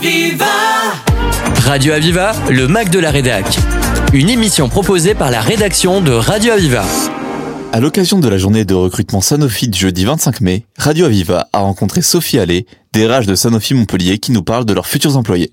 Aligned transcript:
Aviva 0.00 0.46
Radio 1.66 1.92
Aviva, 1.92 2.32
le 2.48 2.68
Mac 2.68 2.88
de 2.88 2.98
la 2.98 3.10
Rédac. 3.10 3.44
Une 4.14 4.30
émission 4.30 4.70
proposée 4.70 5.14
par 5.14 5.30
la 5.30 5.42
rédaction 5.42 6.00
de 6.00 6.10
Radio 6.10 6.52
Aviva. 6.52 6.86
À 7.74 7.80
l'occasion 7.80 8.18
de 8.18 8.26
la 8.26 8.38
journée 8.38 8.64
de 8.64 8.72
recrutement 8.72 9.20
Sanofi 9.20 9.68
du 9.68 9.78
jeudi 9.78 10.06
25 10.06 10.40
mai, 10.40 10.64
Radio 10.78 11.04
Aviva 11.04 11.48
a 11.52 11.58
rencontré 11.58 12.00
Sophie 12.00 12.38
Allais, 12.38 12.64
DRH 12.94 13.26
de 13.26 13.34
Sanofi 13.34 13.74
Montpellier, 13.74 14.16
qui 14.16 14.32
nous 14.32 14.42
parle 14.42 14.64
de 14.64 14.72
leurs 14.72 14.86
futurs 14.86 15.18
employés. 15.18 15.52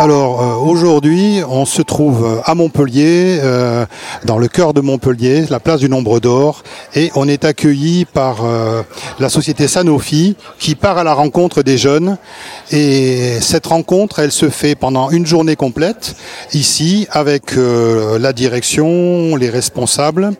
Alors 0.00 0.40
euh, 0.40 0.54
aujourd'hui, 0.54 1.40
on 1.48 1.66
se 1.66 1.82
trouve 1.82 2.40
à 2.44 2.54
Montpellier, 2.54 3.40
euh, 3.42 3.84
dans 4.24 4.38
le 4.38 4.46
cœur 4.46 4.72
de 4.72 4.80
Montpellier, 4.80 5.46
la 5.50 5.58
place 5.58 5.80
du 5.80 5.88
Nombre 5.88 6.20
d'Or, 6.20 6.62
et 6.94 7.10
on 7.16 7.26
est 7.26 7.44
accueilli 7.44 8.04
par 8.04 8.44
euh, 8.44 8.84
la 9.18 9.28
société 9.28 9.66
Sanofi 9.66 10.36
qui 10.60 10.76
part 10.76 10.98
à 10.98 11.02
la 11.02 11.14
rencontre 11.14 11.64
des 11.64 11.76
jeunes. 11.76 12.16
Et 12.70 13.40
cette 13.40 13.66
rencontre, 13.66 14.20
elle 14.20 14.30
se 14.30 14.50
fait 14.50 14.76
pendant 14.76 15.10
une 15.10 15.26
journée 15.26 15.56
complète 15.56 16.14
ici 16.54 17.08
avec 17.10 17.56
la 17.56 18.32
direction, 18.32 19.34
les 19.34 19.50
responsables, 19.50 20.32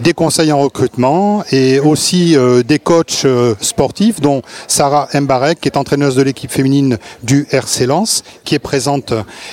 des 0.00 0.12
conseils 0.12 0.50
en 0.50 0.58
recrutement 0.58 1.44
et 1.52 1.78
aussi 1.78 2.36
des 2.66 2.78
coachs 2.78 3.26
sportifs, 3.60 4.20
dont 4.20 4.42
Sarah 4.66 5.08
Mbarek, 5.14 5.60
qui 5.60 5.68
est 5.68 5.76
entraîneuse 5.76 6.16
de 6.16 6.22
l'équipe 6.22 6.50
féminine 6.50 6.98
du 7.22 7.46
RC 7.50 7.86
Lens, 7.86 8.24
qui 8.44 8.54
est 8.54 8.58
présente 8.58 9.03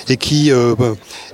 et 0.08 0.18
qui 0.18 0.52
euh, 0.52 0.76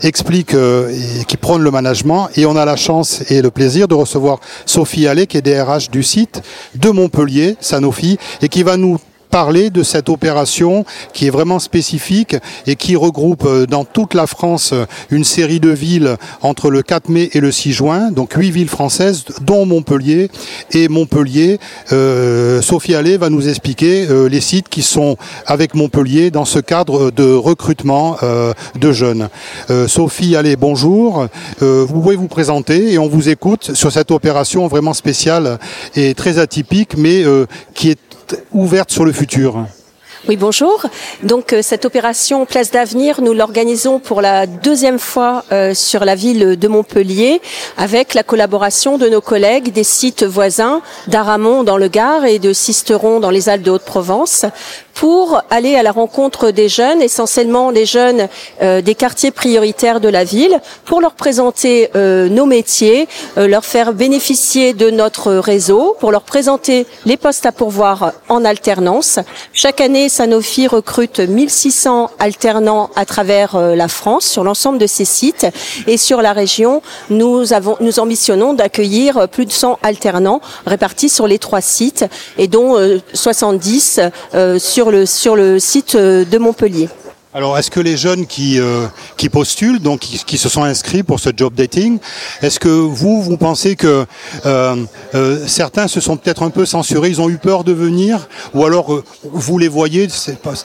explique 0.01 0.53
euh, 0.53 0.89
et 0.89 1.25
qui 1.25 1.37
prône 1.37 1.61
le 1.61 1.71
management. 1.71 2.29
Et 2.35 2.45
on 2.45 2.55
a 2.55 2.65
la 2.65 2.75
chance 2.75 3.29
et 3.29 3.41
le 3.41 3.51
plaisir 3.51 3.87
de 3.87 3.95
recevoir 3.95 4.39
Sophie 4.65 5.07
Allais, 5.07 5.27
qui 5.27 5.37
est 5.37 5.41
DRH 5.41 5.89
du 5.89 6.03
site 6.03 6.41
de 6.75 6.89
Montpellier, 6.89 7.57
Sanofi, 7.59 8.17
et 8.41 8.49
qui 8.49 8.63
va 8.63 8.77
nous 8.77 8.99
parler 9.29 9.69
de 9.69 9.83
cette 9.83 10.09
opération 10.09 10.85
qui 11.13 11.27
est 11.27 11.29
vraiment 11.29 11.59
spécifique 11.59 12.35
et 12.65 12.75
qui 12.75 12.95
regroupe 12.95 13.45
euh, 13.45 13.65
dans 13.65 13.85
toute 13.85 14.13
la 14.13 14.27
France 14.27 14.71
euh, 14.73 14.85
une 15.09 15.23
série 15.23 15.59
de 15.59 15.69
villes 15.69 16.17
entre 16.41 16.69
le 16.69 16.81
4 16.81 17.09
mai 17.09 17.29
et 17.33 17.39
le 17.39 17.51
6 17.51 17.73
juin, 17.73 18.11
donc 18.11 18.33
huit 18.33 18.51
villes 18.51 18.69
françaises, 18.69 19.25
dont 19.41 19.65
Montpellier. 19.65 20.29
Et 20.71 20.87
Montpellier, 20.87 21.59
euh, 21.91 22.61
Sophie 22.61 22.95
Allais 22.95 23.17
va 23.17 23.29
nous 23.29 23.47
expliquer 23.47 24.07
les 24.29 24.41
sites 24.41 24.69
qui 24.69 24.81
sont 24.81 25.17
avec 25.45 25.73
Montpellier 25.75 26.31
dans 26.31 26.45
ce 26.45 26.59
cadre 26.59 27.11
de 27.11 27.33
recrutement 27.33 28.17
de 28.79 28.91
jeunes. 28.91 29.29
Sophie 29.87 30.35
Allais, 30.35 30.55
bonjour. 30.55 31.27
vous 31.59 31.87
pouvez 31.87 32.15
vous 32.15 32.27
présenter 32.27 32.93
et 32.93 32.97
on 32.97 33.07
vous 33.07 33.29
écoute 33.29 33.71
sur 33.73 33.91
cette 33.91 34.11
opération 34.11 34.67
vraiment 34.67 34.93
spéciale 34.93 35.59
et 35.95 36.13
très 36.13 36.39
atypique, 36.39 36.97
mais 36.97 37.23
qui 37.73 37.89
est 37.89 38.06
ouverte 38.51 38.91
sur 38.91 39.05
le 39.05 39.11
futur. 39.11 39.65
Oui, 40.27 40.35
bonjour. 40.35 40.83
Donc 41.23 41.53
euh, 41.53 41.61
cette 41.61 41.85
opération 41.85 42.45
Place 42.45 42.71
d'avenir, 42.71 43.21
nous 43.21 43.33
l'organisons 43.33 43.99
pour 43.99 44.21
la 44.21 44.45
deuxième 44.45 44.99
fois 44.99 45.45
euh, 45.53 45.73
sur 45.73 46.03
la 46.03 46.15
ville 46.15 46.57
de 46.57 46.67
Montpellier 46.67 47.39
avec 47.77 48.13
la 48.13 48.23
collaboration 48.23 48.97
de 48.97 49.07
nos 49.07 49.21
collègues 49.21 49.71
des 49.71 49.85
sites 49.85 50.25
voisins 50.25 50.81
d'Aramon 51.07 51.63
dans 51.63 51.77
le 51.77 51.87
Gard 51.87 52.25
et 52.25 52.39
de 52.39 52.51
Sisteron 52.51 53.21
dans 53.21 53.29
les 53.29 53.47
Alpes 53.47 53.61
de 53.61 53.71
Haute-Provence 53.71 54.45
pour 54.97 55.43
aller 55.51 55.75
à 55.75 55.83
la 55.83 55.91
rencontre 55.91 56.49
des 56.49 56.69
jeunes, 56.69 57.03
essentiellement 57.03 57.69
les 57.69 57.85
jeunes 57.85 58.27
euh, 58.63 58.81
des 58.81 58.95
quartiers 58.95 59.29
prioritaires 59.29 59.99
de 59.99 60.09
la 60.09 60.23
ville, 60.23 60.59
pour 60.85 61.01
leur 61.01 61.13
présenter 61.13 61.91
euh, 61.95 62.27
nos 62.29 62.47
métiers, 62.47 63.07
euh, 63.37 63.47
leur 63.47 63.63
faire 63.63 63.93
bénéficier 63.93 64.73
de 64.73 64.89
notre 64.89 65.33
réseau, 65.33 65.95
pour 65.99 66.11
leur 66.11 66.23
présenter 66.23 66.87
les 67.05 67.15
postes 67.15 67.45
à 67.45 67.51
pourvoir 67.51 68.13
en 68.27 68.43
alternance. 68.43 69.19
Chaque 69.53 69.81
année, 69.81 70.09
Sanofi 70.09 70.65
recrute 70.65 71.19
1600 71.19 72.09
alternants 72.17 72.89
à 72.95 73.05
travers 73.05 73.55
la 73.75 73.87
France, 73.87 74.25
sur 74.25 74.43
l'ensemble 74.43 74.79
de 74.79 74.87
ces 74.87 75.05
sites, 75.05 75.45
et 75.85 75.97
sur 75.97 76.23
la 76.23 76.33
région, 76.33 76.81
nous 77.11 77.53
avons, 77.53 77.77
nous 77.81 77.99
ambitionnons 77.99 78.53
d'accueillir 78.53 79.29
plus 79.29 79.45
de 79.45 79.51
100 79.51 79.77
alternants 79.83 80.41
répartis 80.65 81.09
sur 81.09 81.27
les 81.27 81.37
trois 81.37 81.61
sites, 81.61 82.05
et 82.39 82.47
dont 82.47 82.77
70 83.13 83.99
sur 84.57 84.86
sur 85.05 85.35
le 85.35 85.59
site 85.59 85.95
euh, 85.95 86.25
de 86.25 86.37
Montpellier. 86.37 86.89
Alors, 87.37 87.55
est-ce 87.59 87.69
que 87.69 87.79
les 87.79 87.97
jeunes 87.97 88.25
qui, 88.25 88.59
euh, 88.59 88.87
qui 89.15 89.29
postulent, 89.29 89.79
donc 89.79 89.99
qui, 89.99 90.37
se 90.39 90.49
sont 90.49 90.63
inscrits 90.63 91.03
pour 91.03 91.19
ce 91.19 91.29
job 91.37 91.53
dating, 91.53 91.99
est-ce 92.41 92.59
que 92.59 92.67
vous, 92.67 93.21
vous 93.21 93.37
pensez 93.37 93.75
que 93.75 94.07
euh, 94.47 94.75
euh, 95.13 95.45
certains 95.45 95.87
se 95.87 95.99
sont 95.99 96.17
peut-être 96.17 96.41
un 96.41 96.49
peu 96.49 96.65
censurés, 96.65 97.09
ils 97.09 97.21
ont 97.21 97.29
eu 97.29 97.37
peur 97.37 97.63
de 97.63 97.73
venir, 97.73 98.27
ou 98.55 98.65
alors 98.65 99.03
vous 99.23 99.59
les 99.59 99.67
voyez 99.67 100.07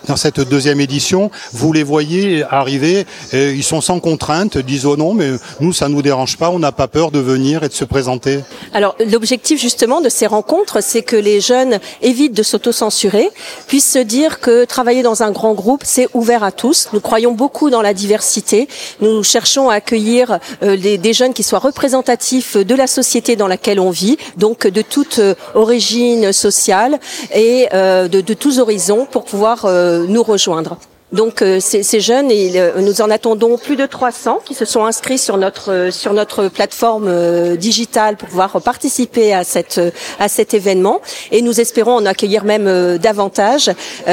dans 0.08 0.16
cette 0.16 0.40
deuxième 0.40 0.80
édition, 0.80 1.30
vous 1.52 1.74
les 1.74 1.82
voyez 1.82 2.42
arriver, 2.48 3.04
ils 3.34 3.64
sont 3.64 3.82
sans 3.82 4.00
contrainte, 4.00 4.56
disent 4.56 4.86
oh 4.86 4.96
non, 4.96 5.12
mais 5.12 5.30
nous 5.60 5.74
ça 5.74 5.90
nous 5.90 6.00
dérange 6.00 6.38
pas, 6.38 6.48
on 6.48 6.58
n'a 6.58 6.72
pas 6.72 6.88
peur 6.88 7.10
de 7.10 7.18
venir 7.18 7.64
et 7.64 7.68
de 7.68 7.74
se 7.74 7.84
présenter. 7.84 8.40
Alors 8.72 8.96
l'objectif 8.98 9.60
justement 9.60 10.00
de 10.00 10.08
ces 10.08 10.26
rencontres, 10.26 10.82
c'est 10.82 11.02
que 11.02 11.16
les 11.16 11.42
jeunes 11.42 11.80
évitent 12.00 12.34
de 12.34 12.42
s'auto-censurer, 12.42 13.28
puissent 13.66 13.92
se 13.92 13.98
dire 13.98 14.40
que 14.40 14.64
travailler 14.64 15.02
dans 15.02 15.22
un 15.22 15.32
grand 15.32 15.52
groupe, 15.52 15.82
c'est 15.84 16.08
ouvert 16.14 16.42
à 16.42 16.50
nous 16.92 17.00
croyons 17.00 17.32
beaucoup 17.32 17.70
dans 17.70 17.82
la 17.82 17.94
diversité. 17.94 18.68
Nous 19.00 19.22
cherchons 19.22 19.68
à 19.68 19.74
accueillir 19.74 20.38
euh, 20.62 20.76
des 20.76 21.12
jeunes 21.12 21.34
qui 21.34 21.42
soient 21.42 21.58
représentatifs 21.58 22.56
de 22.56 22.74
la 22.74 22.86
société 22.86 23.36
dans 23.36 23.48
laquelle 23.48 23.80
on 23.80 23.90
vit, 23.90 24.16
donc 24.36 24.66
de 24.66 24.82
toute 24.82 25.18
euh, 25.18 25.34
origine 25.54 26.32
sociale 26.32 26.98
et 27.34 27.68
euh, 27.72 28.08
de 28.08 28.34
tous 28.34 28.58
horizons 28.58 29.06
pour 29.10 29.24
pouvoir 29.24 29.66
nous 29.66 30.22
rejoindre. 30.22 30.76
Donc 31.12 31.42
euh, 31.42 31.60
ces, 31.60 32.00
jeunes, 32.00 32.30
et, 32.30 32.52
nous 32.78 33.02
en 33.02 33.10
attendons 33.10 33.58
plus 33.58 33.76
de 33.76 33.84
300 33.84 34.40
qui 34.44 34.54
se 34.54 34.64
sont 34.64 34.84
inscrits 34.84 35.18
sur 35.18 35.36
notre 35.36 35.70
euh, 35.70 35.90
sur 35.90 36.14
notre 36.14 36.48
plateforme 36.48 37.06
euh, 37.06 37.56
digitale 37.56 38.16
pour 38.16 38.28
pouvoir 38.28 38.62
participer 38.62 39.34
à 39.34 39.44
cette 39.44 39.80
à 40.18 40.28
cet 40.28 40.54
événement. 40.54 41.02
Et 41.30 41.42
nous 41.42 41.60
espérons 41.60 41.96
en 41.96 42.06
accueillir 42.06 42.44
même 42.44 42.98
davantage 42.98 43.70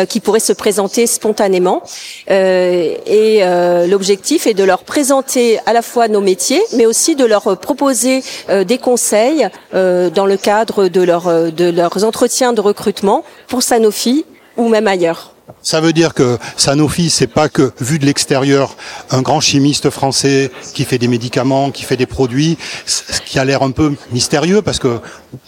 qui 0.09 0.19
pourraient 0.19 0.39
se 0.39 0.53
présenter 0.53 1.07
spontanément. 1.07 1.83
et 2.27 3.41
l'objectif 3.87 4.47
est 4.47 4.53
de 4.53 4.63
leur 4.63 4.83
présenter 4.83 5.59
à 5.65 5.73
la 5.73 5.81
fois 5.81 6.07
nos 6.07 6.21
métiers, 6.21 6.61
mais 6.73 6.85
aussi 6.85 7.15
de 7.15 7.25
leur 7.25 7.57
proposer 7.59 8.23
des 8.49 8.77
conseils 8.77 9.47
dans 9.73 10.25
le 10.25 10.37
cadre 10.37 10.87
de 10.87 11.01
leur 11.01 11.51
de 11.51 11.69
leurs 11.69 12.03
entretiens 12.03 12.53
de 12.53 12.61
recrutement 12.61 13.23
pour 13.47 13.63
Sanofi 13.63 14.25
ou 14.57 14.67
même 14.67 14.87
ailleurs. 14.87 15.33
Ça 15.61 15.81
veut 15.81 15.93
dire 15.93 16.13
que 16.13 16.37
Sanofi, 16.57 17.09
c'est 17.09 17.27
pas 17.27 17.49
que 17.49 17.71
vu 17.79 17.99
de 17.99 18.05
l'extérieur 18.05 18.75
un 19.11 19.21
grand 19.21 19.39
chimiste 19.39 19.89
français 19.89 20.51
qui 20.73 20.85
fait 20.85 20.97
des 20.97 21.07
médicaments, 21.07 21.71
qui 21.71 21.83
fait 21.83 21.97
des 21.97 22.05
produits, 22.05 22.57
ce 22.85 23.19
qui 23.25 23.39
a 23.39 23.45
l'air 23.45 23.63
un 23.63 23.71
peu 23.71 23.95
mystérieux 24.11 24.61
parce 24.61 24.79
que 24.79 24.99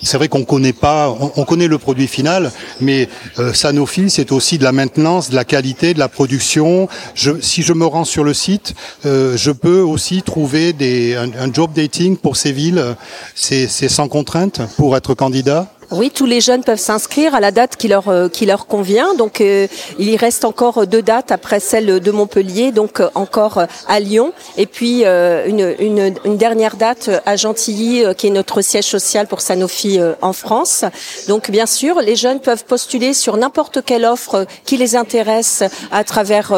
c'est 0.01 0.17
vrai 0.17 0.27
qu'on 0.27 0.43
connaît 0.43 0.73
pas, 0.73 1.09
on, 1.09 1.43
connaît 1.45 1.67
le 1.67 1.77
produit 1.77 2.07
final, 2.07 2.51
mais 2.79 3.09
euh, 3.39 3.53
Sanofi, 3.53 4.09
c'est 4.09 4.31
aussi 4.31 4.57
de 4.57 4.63
la 4.63 4.71
maintenance, 4.71 5.29
de 5.29 5.35
la 5.35 5.45
qualité, 5.45 5.93
de 5.93 5.99
la 5.99 6.09
production. 6.09 6.87
Je, 7.15 7.39
si 7.41 7.63
je 7.63 7.73
me 7.73 7.85
rends 7.85 8.05
sur 8.05 8.23
le 8.23 8.33
site, 8.33 8.73
euh, 9.05 9.35
je 9.37 9.51
peux 9.51 9.81
aussi 9.81 10.21
trouver 10.21 10.73
des, 10.73 11.15
un, 11.15 11.51
job 11.53 11.71
dating 11.73 12.17
pour 12.17 12.37
ces 12.37 12.51
villes. 12.51 12.95
C'est 13.35 13.67
sans 13.67 14.07
contrainte 14.07 14.61
pour 14.77 14.95
être 14.95 15.13
candidat? 15.13 15.71
Oui, 15.91 16.09
tous 16.09 16.25
les 16.25 16.39
jeunes 16.39 16.63
peuvent 16.63 16.79
s'inscrire 16.79 17.35
à 17.35 17.41
la 17.41 17.51
date 17.51 17.75
qui 17.75 17.89
leur 17.89 18.07
euh, 18.07 18.29
qui 18.29 18.45
leur 18.45 18.65
convient. 18.65 19.13
Donc 19.13 19.41
euh, 19.41 19.67
il 19.99 20.09
y 20.09 20.15
reste 20.15 20.45
encore 20.45 20.87
deux 20.87 21.01
dates 21.01 21.33
après 21.33 21.59
celle 21.59 21.99
de 21.99 22.11
Montpellier, 22.11 22.71
donc 22.71 23.01
euh, 23.01 23.09
encore 23.13 23.65
à 23.89 23.99
Lyon, 23.99 24.31
et 24.57 24.67
puis 24.67 25.03
une, 25.03 25.75
une, 25.79 26.37
dernière 26.37 26.77
date 26.77 27.09
à 27.25 27.35
Gentilly, 27.35 28.03
qui 28.15 28.27
est 28.27 28.31
notre 28.31 28.61
siège 28.61 28.85
social 28.85 29.27
pour 29.27 29.41
Sanofi 29.41 29.99
en 30.21 30.33
France. 30.33 30.85
Donc 31.27 31.51
bien 31.51 31.65
sûr, 31.65 31.99
les 31.99 32.15
jeunes 32.15 32.39
peuvent 32.39 32.63
postuler 32.63 33.13
sur 33.13 33.35
n'importe 33.35 33.83
quelle 33.83 34.05
offre 34.05 34.45
qui 34.65 34.77
les 34.77 34.95
intéresse 34.95 35.63
à 35.91 36.03
travers 36.03 36.53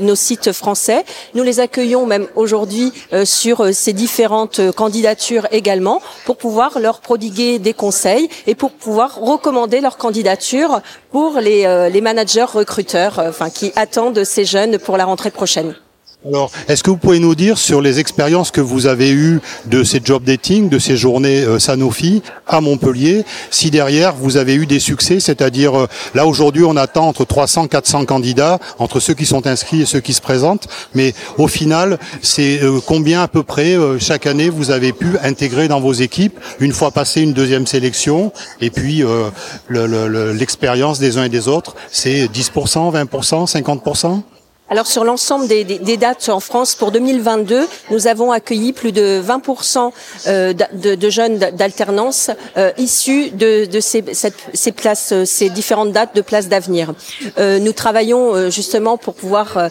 nos 0.00 0.14
sites 0.14 0.52
français. 0.52 1.04
Nous 1.34 1.42
les 1.42 1.60
accueillons 1.60 2.06
même 2.06 2.26
aujourd'hui 2.36 2.92
sur 3.24 3.74
ces 3.74 3.92
différentes 3.92 4.72
candidatures 4.72 5.46
également 5.50 6.00
pour 6.24 6.36
pouvoir 6.36 6.78
leur 6.78 7.00
prodiguer 7.00 7.58
des 7.58 7.74
conseils 7.74 8.28
et 8.46 8.54
pour 8.54 8.72
pouvoir 8.78 9.16
recommander 9.20 9.80
leur 9.80 9.96
candidature 9.96 10.80
pour 11.10 11.38
les, 11.40 11.66
euh, 11.66 12.00
managers 12.00 12.44
recruteurs 12.44 13.18
euh, 13.18 13.28
enfin, 13.30 13.50
qui 13.50 13.72
attendent 13.76 14.24
ces 14.24 14.44
jeunes 14.44 14.78
pour 14.78 14.96
la 14.96 15.04
rentrée 15.04 15.30
prochaine. 15.30 15.74
Alors, 16.26 16.50
est-ce 16.66 16.82
que 16.82 16.90
vous 16.90 16.96
pouvez 16.96 17.20
nous 17.20 17.36
dire 17.36 17.58
sur 17.58 17.80
les 17.80 18.00
expériences 18.00 18.50
que 18.50 18.60
vous 18.60 18.88
avez 18.88 19.12
eues 19.12 19.40
de 19.66 19.84
ces 19.84 20.00
job 20.02 20.24
dating, 20.24 20.68
de 20.68 20.80
ces 20.80 20.96
journées 20.96 21.42
euh, 21.44 21.60
Sanofi 21.60 22.22
à 22.48 22.60
Montpellier, 22.60 23.24
si 23.52 23.70
derrière 23.70 24.16
vous 24.16 24.36
avez 24.36 24.56
eu 24.56 24.66
des 24.66 24.80
succès, 24.80 25.20
c'est-à-dire 25.20 25.86
là 26.14 26.26
aujourd'hui 26.26 26.64
on 26.64 26.76
attend 26.76 27.06
entre 27.06 27.24
300 27.24 27.68
400 27.68 28.04
candidats 28.04 28.58
entre 28.80 28.98
ceux 28.98 29.14
qui 29.14 29.26
sont 29.26 29.46
inscrits 29.46 29.82
et 29.82 29.86
ceux 29.86 30.00
qui 30.00 30.12
se 30.12 30.20
présentent, 30.20 30.66
mais 30.92 31.14
au 31.36 31.46
final, 31.46 31.98
c'est 32.20 32.60
combien 32.86 33.22
à 33.22 33.28
peu 33.28 33.44
près 33.44 33.76
chaque 34.00 34.26
année 34.26 34.48
vous 34.48 34.72
avez 34.72 34.92
pu 34.92 35.18
intégrer 35.22 35.68
dans 35.68 35.80
vos 35.80 35.92
équipes 35.92 36.38
une 36.58 36.72
fois 36.72 36.90
passé 36.90 37.20
une 37.20 37.32
deuxième 37.32 37.66
sélection 37.66 38.32
et 38.60 38.70
puis 38.70 39.04
l'expérience 39.70 40.98
des 40.98 41.16
uns 41.16 41.24
et 41.24 41.28
des 41.28 41.46
autres, 41.46 41.76
c'est 41.92 42.26
10%, 42.26 42.92
20%, 43.06 43.62
50% 43.62 44.22
alors 44.70 44.86
sur 44.86 45.04
l'ensemble 45.04 45.48
des, 45.48 45.64
des, 45.64 45.78
des, 45.78 45.96
dates 45.96 46.28
en 46.28 46.40
France 46.40 46.74
pour 46.74 46.92
2022, 46.92 47.66
nous 47.90 48.06
avons 48.06 48.32
accueilli 48.32 48.74
plus 48.74 48.92
de 48.92 49.22
20% 49.26 49.92
euh, 50.26 50.52
de, 50.52 50.94
de, 50.94 51.10
jeunes 51.10 51.38
d'alternance 51.38 52.30
euh, 52.58 52.70
issus 52.76 53.30
de, 53.30 53.64
de 53.64 53.80
ces, 53.80 54.04
ces, 54.12 54.72
places, 54.72 55.12
euh, 55.12 55.24
ces 55.24 55.48
différentes 55.48 55.92
dates 55.92 56.14
de 56.14 56.20
places 56.20 56.48
d'avenir. 56.48 56.92
Nous 57.38 57.72
travaillons 57.72 58.50
justement 58.50 58.96
pour 58.96 59.14
pouvoir 59.14 59.70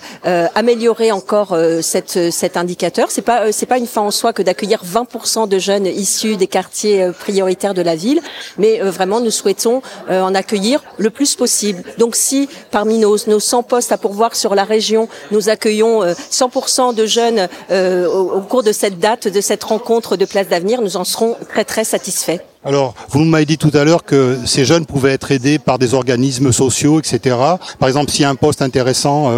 améliorer 0.55 1.11
encore 1.11 1.57
cette, 1.81 2.31
cet 2.31 2.57
indicateur. 2.57 3.11
C'est 3.11 3.21
pas 3.21 3.51
c'est 3.51 3.65
pas 3.65 3.77
une 3.77 3.87
fin 3.87 4.01
en 4.01 4.11
soi 4.11 4.33
que 4.33 4.41
d'accueillir 4.41 4.83
20% 4.85 5.47
de 5.47 5.59
jeunes 5.59 5.85
issus 5.85 6.35
des 6.37 6.47
quartiers 6.47 7.11
prioritaires 7.19 7.73
de 7.73 7.81
la 7.81 7.95
ville, 7.95 8.21
mais 8.57 8.79
vraiment 8.79 9.19
nous 9.19 9.31
souhaitons 9.31 9.81
en 10.09 10.33
accueillir 10.35 10.83
le 10.97 11.09
plus 11.09 11.35
possible. 11.35 11.83
Donc 11.97 12.15
si 12.15 12.49
parmi 12.71 12.99
nos, 12.99 13.17
nos 13.27 13.39
100 13.39 13.63
postes 13.63 13.91
à 13.91 13.97
pourvoir 13.97 14.35
sur 14.35 14.55
la 14.55 14.63
région 14.63 14.86
nous 15.31 15.49
accueillons 15.49 16.03
100% 16.03 16.89
euh, 16.89 16.93
de 16.93 17.05
jeunes 17.05 17.47
euh, 17.71 18.07
au, 18.07 18.41
cours 18.41 18.63
de 18.63 18.71
cette 18.71 18.99
date, 18.99 19.27
de 19.27 19.41
cette 19.41 19.63
rencontre 19.63 20.15
de 20.15 20.25
Place 20.25 20.47
d'Avenir. 20.47 20.81
Nous 20.81 20.97
en 20.97 21.03
serons 21.03 21.35
très 21.49 21.65
très 21.65 21.83
satisfaits. 21.83 22.39
Alors, 22.65 22.95
vous 23.09 23.23
m'avez 23.23 23.45
dit 23.45 23.57
tout 23.57 23.71
à 23.73 23.85
l'heure 23.85 24.03
que 24.03 24.37
ces 24.45 24.65
jeunes 24.65 24.85
pouvaient 24.85 25.13
être 25.13 25.31
aidés 25.31 25.57
par 25.57 25.79
des 25.79 25.93
organismes 25.93 26.51
sociaux, 26.51 26.99
etc. 26.99 27.35
Par 27.79 27.87
exemple, 27.87 28.11
s'il 28.11 28.23
y 28.23 28.25
a 28.25 28.29
un 28.29 28.35
poste 28.35 28.61
intéressant, 28.61 29.31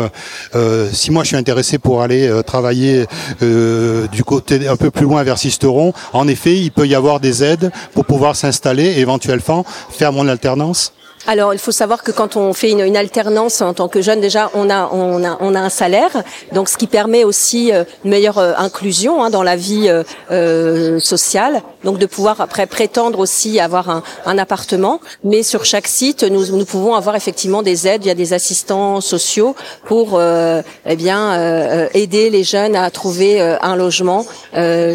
euh, 0.56 0.90
si 0.92 1.12
moi 1.12 1.24
je 1.24 1.28
suis 1.28 1.38
intéressé 1.38 1.78
pour 1.78 2.02
aller 2.02 2.31
travailler 2.48 3.06
du 3.40 4.24
côté 4.24 4.68
un 4.68 4.78
peu 4.78 4.90
plus 4.90 5.04
loin 5.04 5.22
vers 5.22 5.38
Sisteron, 5.38 5.94
en 6.13 6.28
effet, 6.28 6.57
il 6.57 6.72
peut 6.72 6.88
y 6.88 6.95
avoir 6.95 7.19
des 7.19 7.44
aides 7.44 7.72
pour 7.94 8.06
pouvoir 8.06 8.36
s'installer 8.36 8.86
et 8.86 9.00
éventuellement 9.00 9.63
faire 9.92 10.12
mon 10.12 10.28
alternance. 10.28 10.94
Alors, 11.27 11.54
il 11.54 11.60
faut 11.60 11.74
savoir 11.74 12.01
que 12.04 12.12
quand 12.12 12.38
on 12.38 12.54
fait 12.54 12.71
une, 12.71 12.80
une, 12.80 12.95
alternance 12.95 13.62
en 13.62 13.74
tant 13.74 13.89
que 13.89 14.01
jeune, 14.01 14.21
déjà, 14.21 14.50
on 14.54 14.69
a, 14.69 14.89
on 14.94 15.24
a, 15.24 15.38
on 15.42 15.54
a 15.54 15.60
un 15.60 15.69
salaire, 15.69 16.24
donc 16.54 16.69
ce 16.69 16.77
qui 16.77 16.88
permet 16.88 17.25
aussi 17.25 17.74
euh, 17.74 17.83
une 18.06 18.12
meilleure 18.12 18.38
euh, 18.38 18.54
inclusion 18.57 19.21
hein, 19.24 19.30
dans 19.30 19.44
la 19.44 19.57
vie 19.57 19.89
euh, 19.89 20.04
euh, 20.31 21.00
sociale, 21.00 21.62
donc 21.83 21.98
de 21.98 22.06
pouvoir 22.06 22.39
après 22.39 22.68
prétendre 22.68 23.19
aussi 23.19 23.60
avoir 23.60 23.89
un, 23.89 24.01
un 24.25 24.38
appartement. 24.38 25.01
Mais 25.25 25.44
sur 25.44 25.66
chaque 25.66 25.88
site, 25.88 26.24
nous, 26.24 26.48
nous, 26.57 26.66
pouvons 26.66 26.95
avoir 26.95 27.16
effectivement 27.18 27.63
des 27.63 27.86
aides, 27.88 28.06
il 28.06 28.07
y 28.07 28.12
a 28.12 28.16
des 28.16 28.33
assistants 28.33 29.01
sociaux 29.01 29.56
pour 29.86 30.21
eh 30.21 30.95
bien 30.95 31.88
aider 31.94 32.30
les 32.30 32.44
jeunes 32.44 32.75
à 32.75 32.89
trouver 32.92 33.42
un 33.42 33.75
logement 33.75 34.25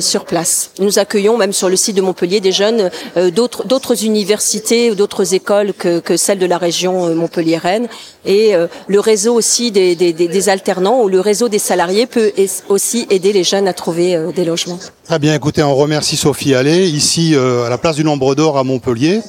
sur 0.00 0.24
place. 0.24 0.70
Nous 0.78 0.98
accueillons 0.98 1.36
même 1.36 1.52
sur 1.52 1.68
le 1.68 1.76
site 1.76 1.96
de 1.96 2.02
Montpellier 2.02 2.40
des 2.40 2.52
jeunes 2.52 2.90
d'autres 3.32 3.64
d'autres 3.66 4.04
universités 4.04 4.90
ou 4.90 4.94
d'autres 4.94 5.34
écoles 5.34 5.72
que, 5.72 6.00
que 6.00 6.16
celle 6.24 6.38
de 6.38 6.46
la 6.46 6.58
région 6.58 7.06
euh, 7.06 7.14
Montpellier-Rennes. 7.14 7.88
Et 8.24 8.54
euh, 8.54 8.66
le 8.88 9.00
réseau 9.00 9.34
aussi 9.34 9.70
des, 9.70 10.48
alternants 10.48 11.02
ou 11.02 11.08
le 11.08 11.20
réseau 11.20 11.48
des 11.48 11.58
salariés 11.58 12.06
peut 12.06 12.32
aussi 12.68 13.06
aider 13.10 13.32
les 13.32 13.44
jeunes 13.44 13.68
à 13.68 13.74
trouver 13.74 14.16
euh, 14.16 14.32
des 14.32 14.44
logements. 14.44 14.78
Très 15.04 15.18
bien, 15.18 15.34
écoutez, 15.34 15.62
on 15.62 15.74
remercie 15.74 16.16
Sophie 16.16 16.54
Allais, 16.54 16.88
ici 16.88 17.36
à 17.36 17.68
la 17.68 17.76
place 17.76 17.96
du 17.96 18.04
Nombre 18.04 18.34
d'Or 18.34 18.56
à 18.56 18.64
Montpellier. 18.64 19.20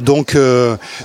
Donc 0.00 0.34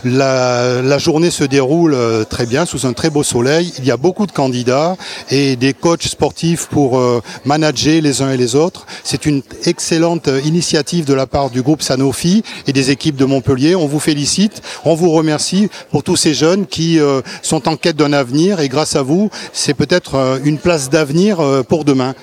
la, 0.03 0.81
la, 0.81 0.97
journée 0.97 1.29
se 1.29 1.43
déroule 1.43 1.95
très 2.27 2.47
bien, 2.47 2.65
sous 2.65 2.87
un 2.87 2.93
très 2.93 3.11
beau 3.11 3.21
soleil. 3.21 3.71
Il 3.77 3.85
y 3.85 3.91
a 3.91 3.97
beaucoup 3.97 4.25
de 4.25 4.31
candidats 4.31 4.97
et 5.29 5.55
des 5.57 5.73
coachs 5.73 6.07
sportifs 6.07 6.65
pour 6.65 6.99
manager 7.43 8.01
les 8.01 8.23
uns 8.23 8.31
et 8.31 8.37
les 8.37 8.55
autres. 8.55 8.87
C'est 9.03 9.27
une 9.27 9.43
excellente 9.65 10.27
initiative 10.43 11.05
de 11.05 11.13
la 11.13 11.27
part 11.27 11.51
du 11.51 11.61
groupe 11.61 11.83
Sanofi 11.83 12.41
et 12.65 12.73
des 12.73 12.89
équipes 12.89 13.17
de 13.17 13.25
Montpellier. 13.25 13.75
On 13.75 13.85
vous 13.85 13.99
félicite, 13.99 14.63
on 14.85 14.95
vous 14.95 15.11
remercie 15.11 15.24
merci 15.25 15.69
pour 15.91 16.03
tous 16.03 16.15
ces 16.15 16.33
jeunes 16.33 16.65
qui 16.67 16.99
euh, 16.99 17.21
sont 17.41 17.67
en 17.67 17.75
quête 17.75 17.97
d'un 17.97 18.13
avenir 18.13 18.59
et 18.61 18.69
grâce 18.69 18.95
à 18.95 19.01
vous, 19.01 19.29
c'est 19.51 19.73
peut-être 19.73 20.15
euh, 20.15 20.39
une 20.45 20.57
place 20.57 20.89
d'avenir 20.89 21.39
euh, 21.41 21.63
pour 21.63 21.83
demain. 21.83 22.15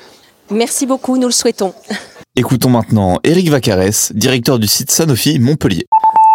Merci 0.51 0.87
beaucoup, 0.87 1.19
nous 1.19 1.27
le 1.27 1.33
souhaitons. 1.33 1.75
Écoutons 2.37 2.71
maintenant 2.71 3.19
Eric 3.25 3.51
Vacarès, 3.51 4.13
directeur 4.15 4.59
du 4.59 4.67
site 4.67 4.91
Sanofi 4.91 5.39
Montpellier. 5.39 5.87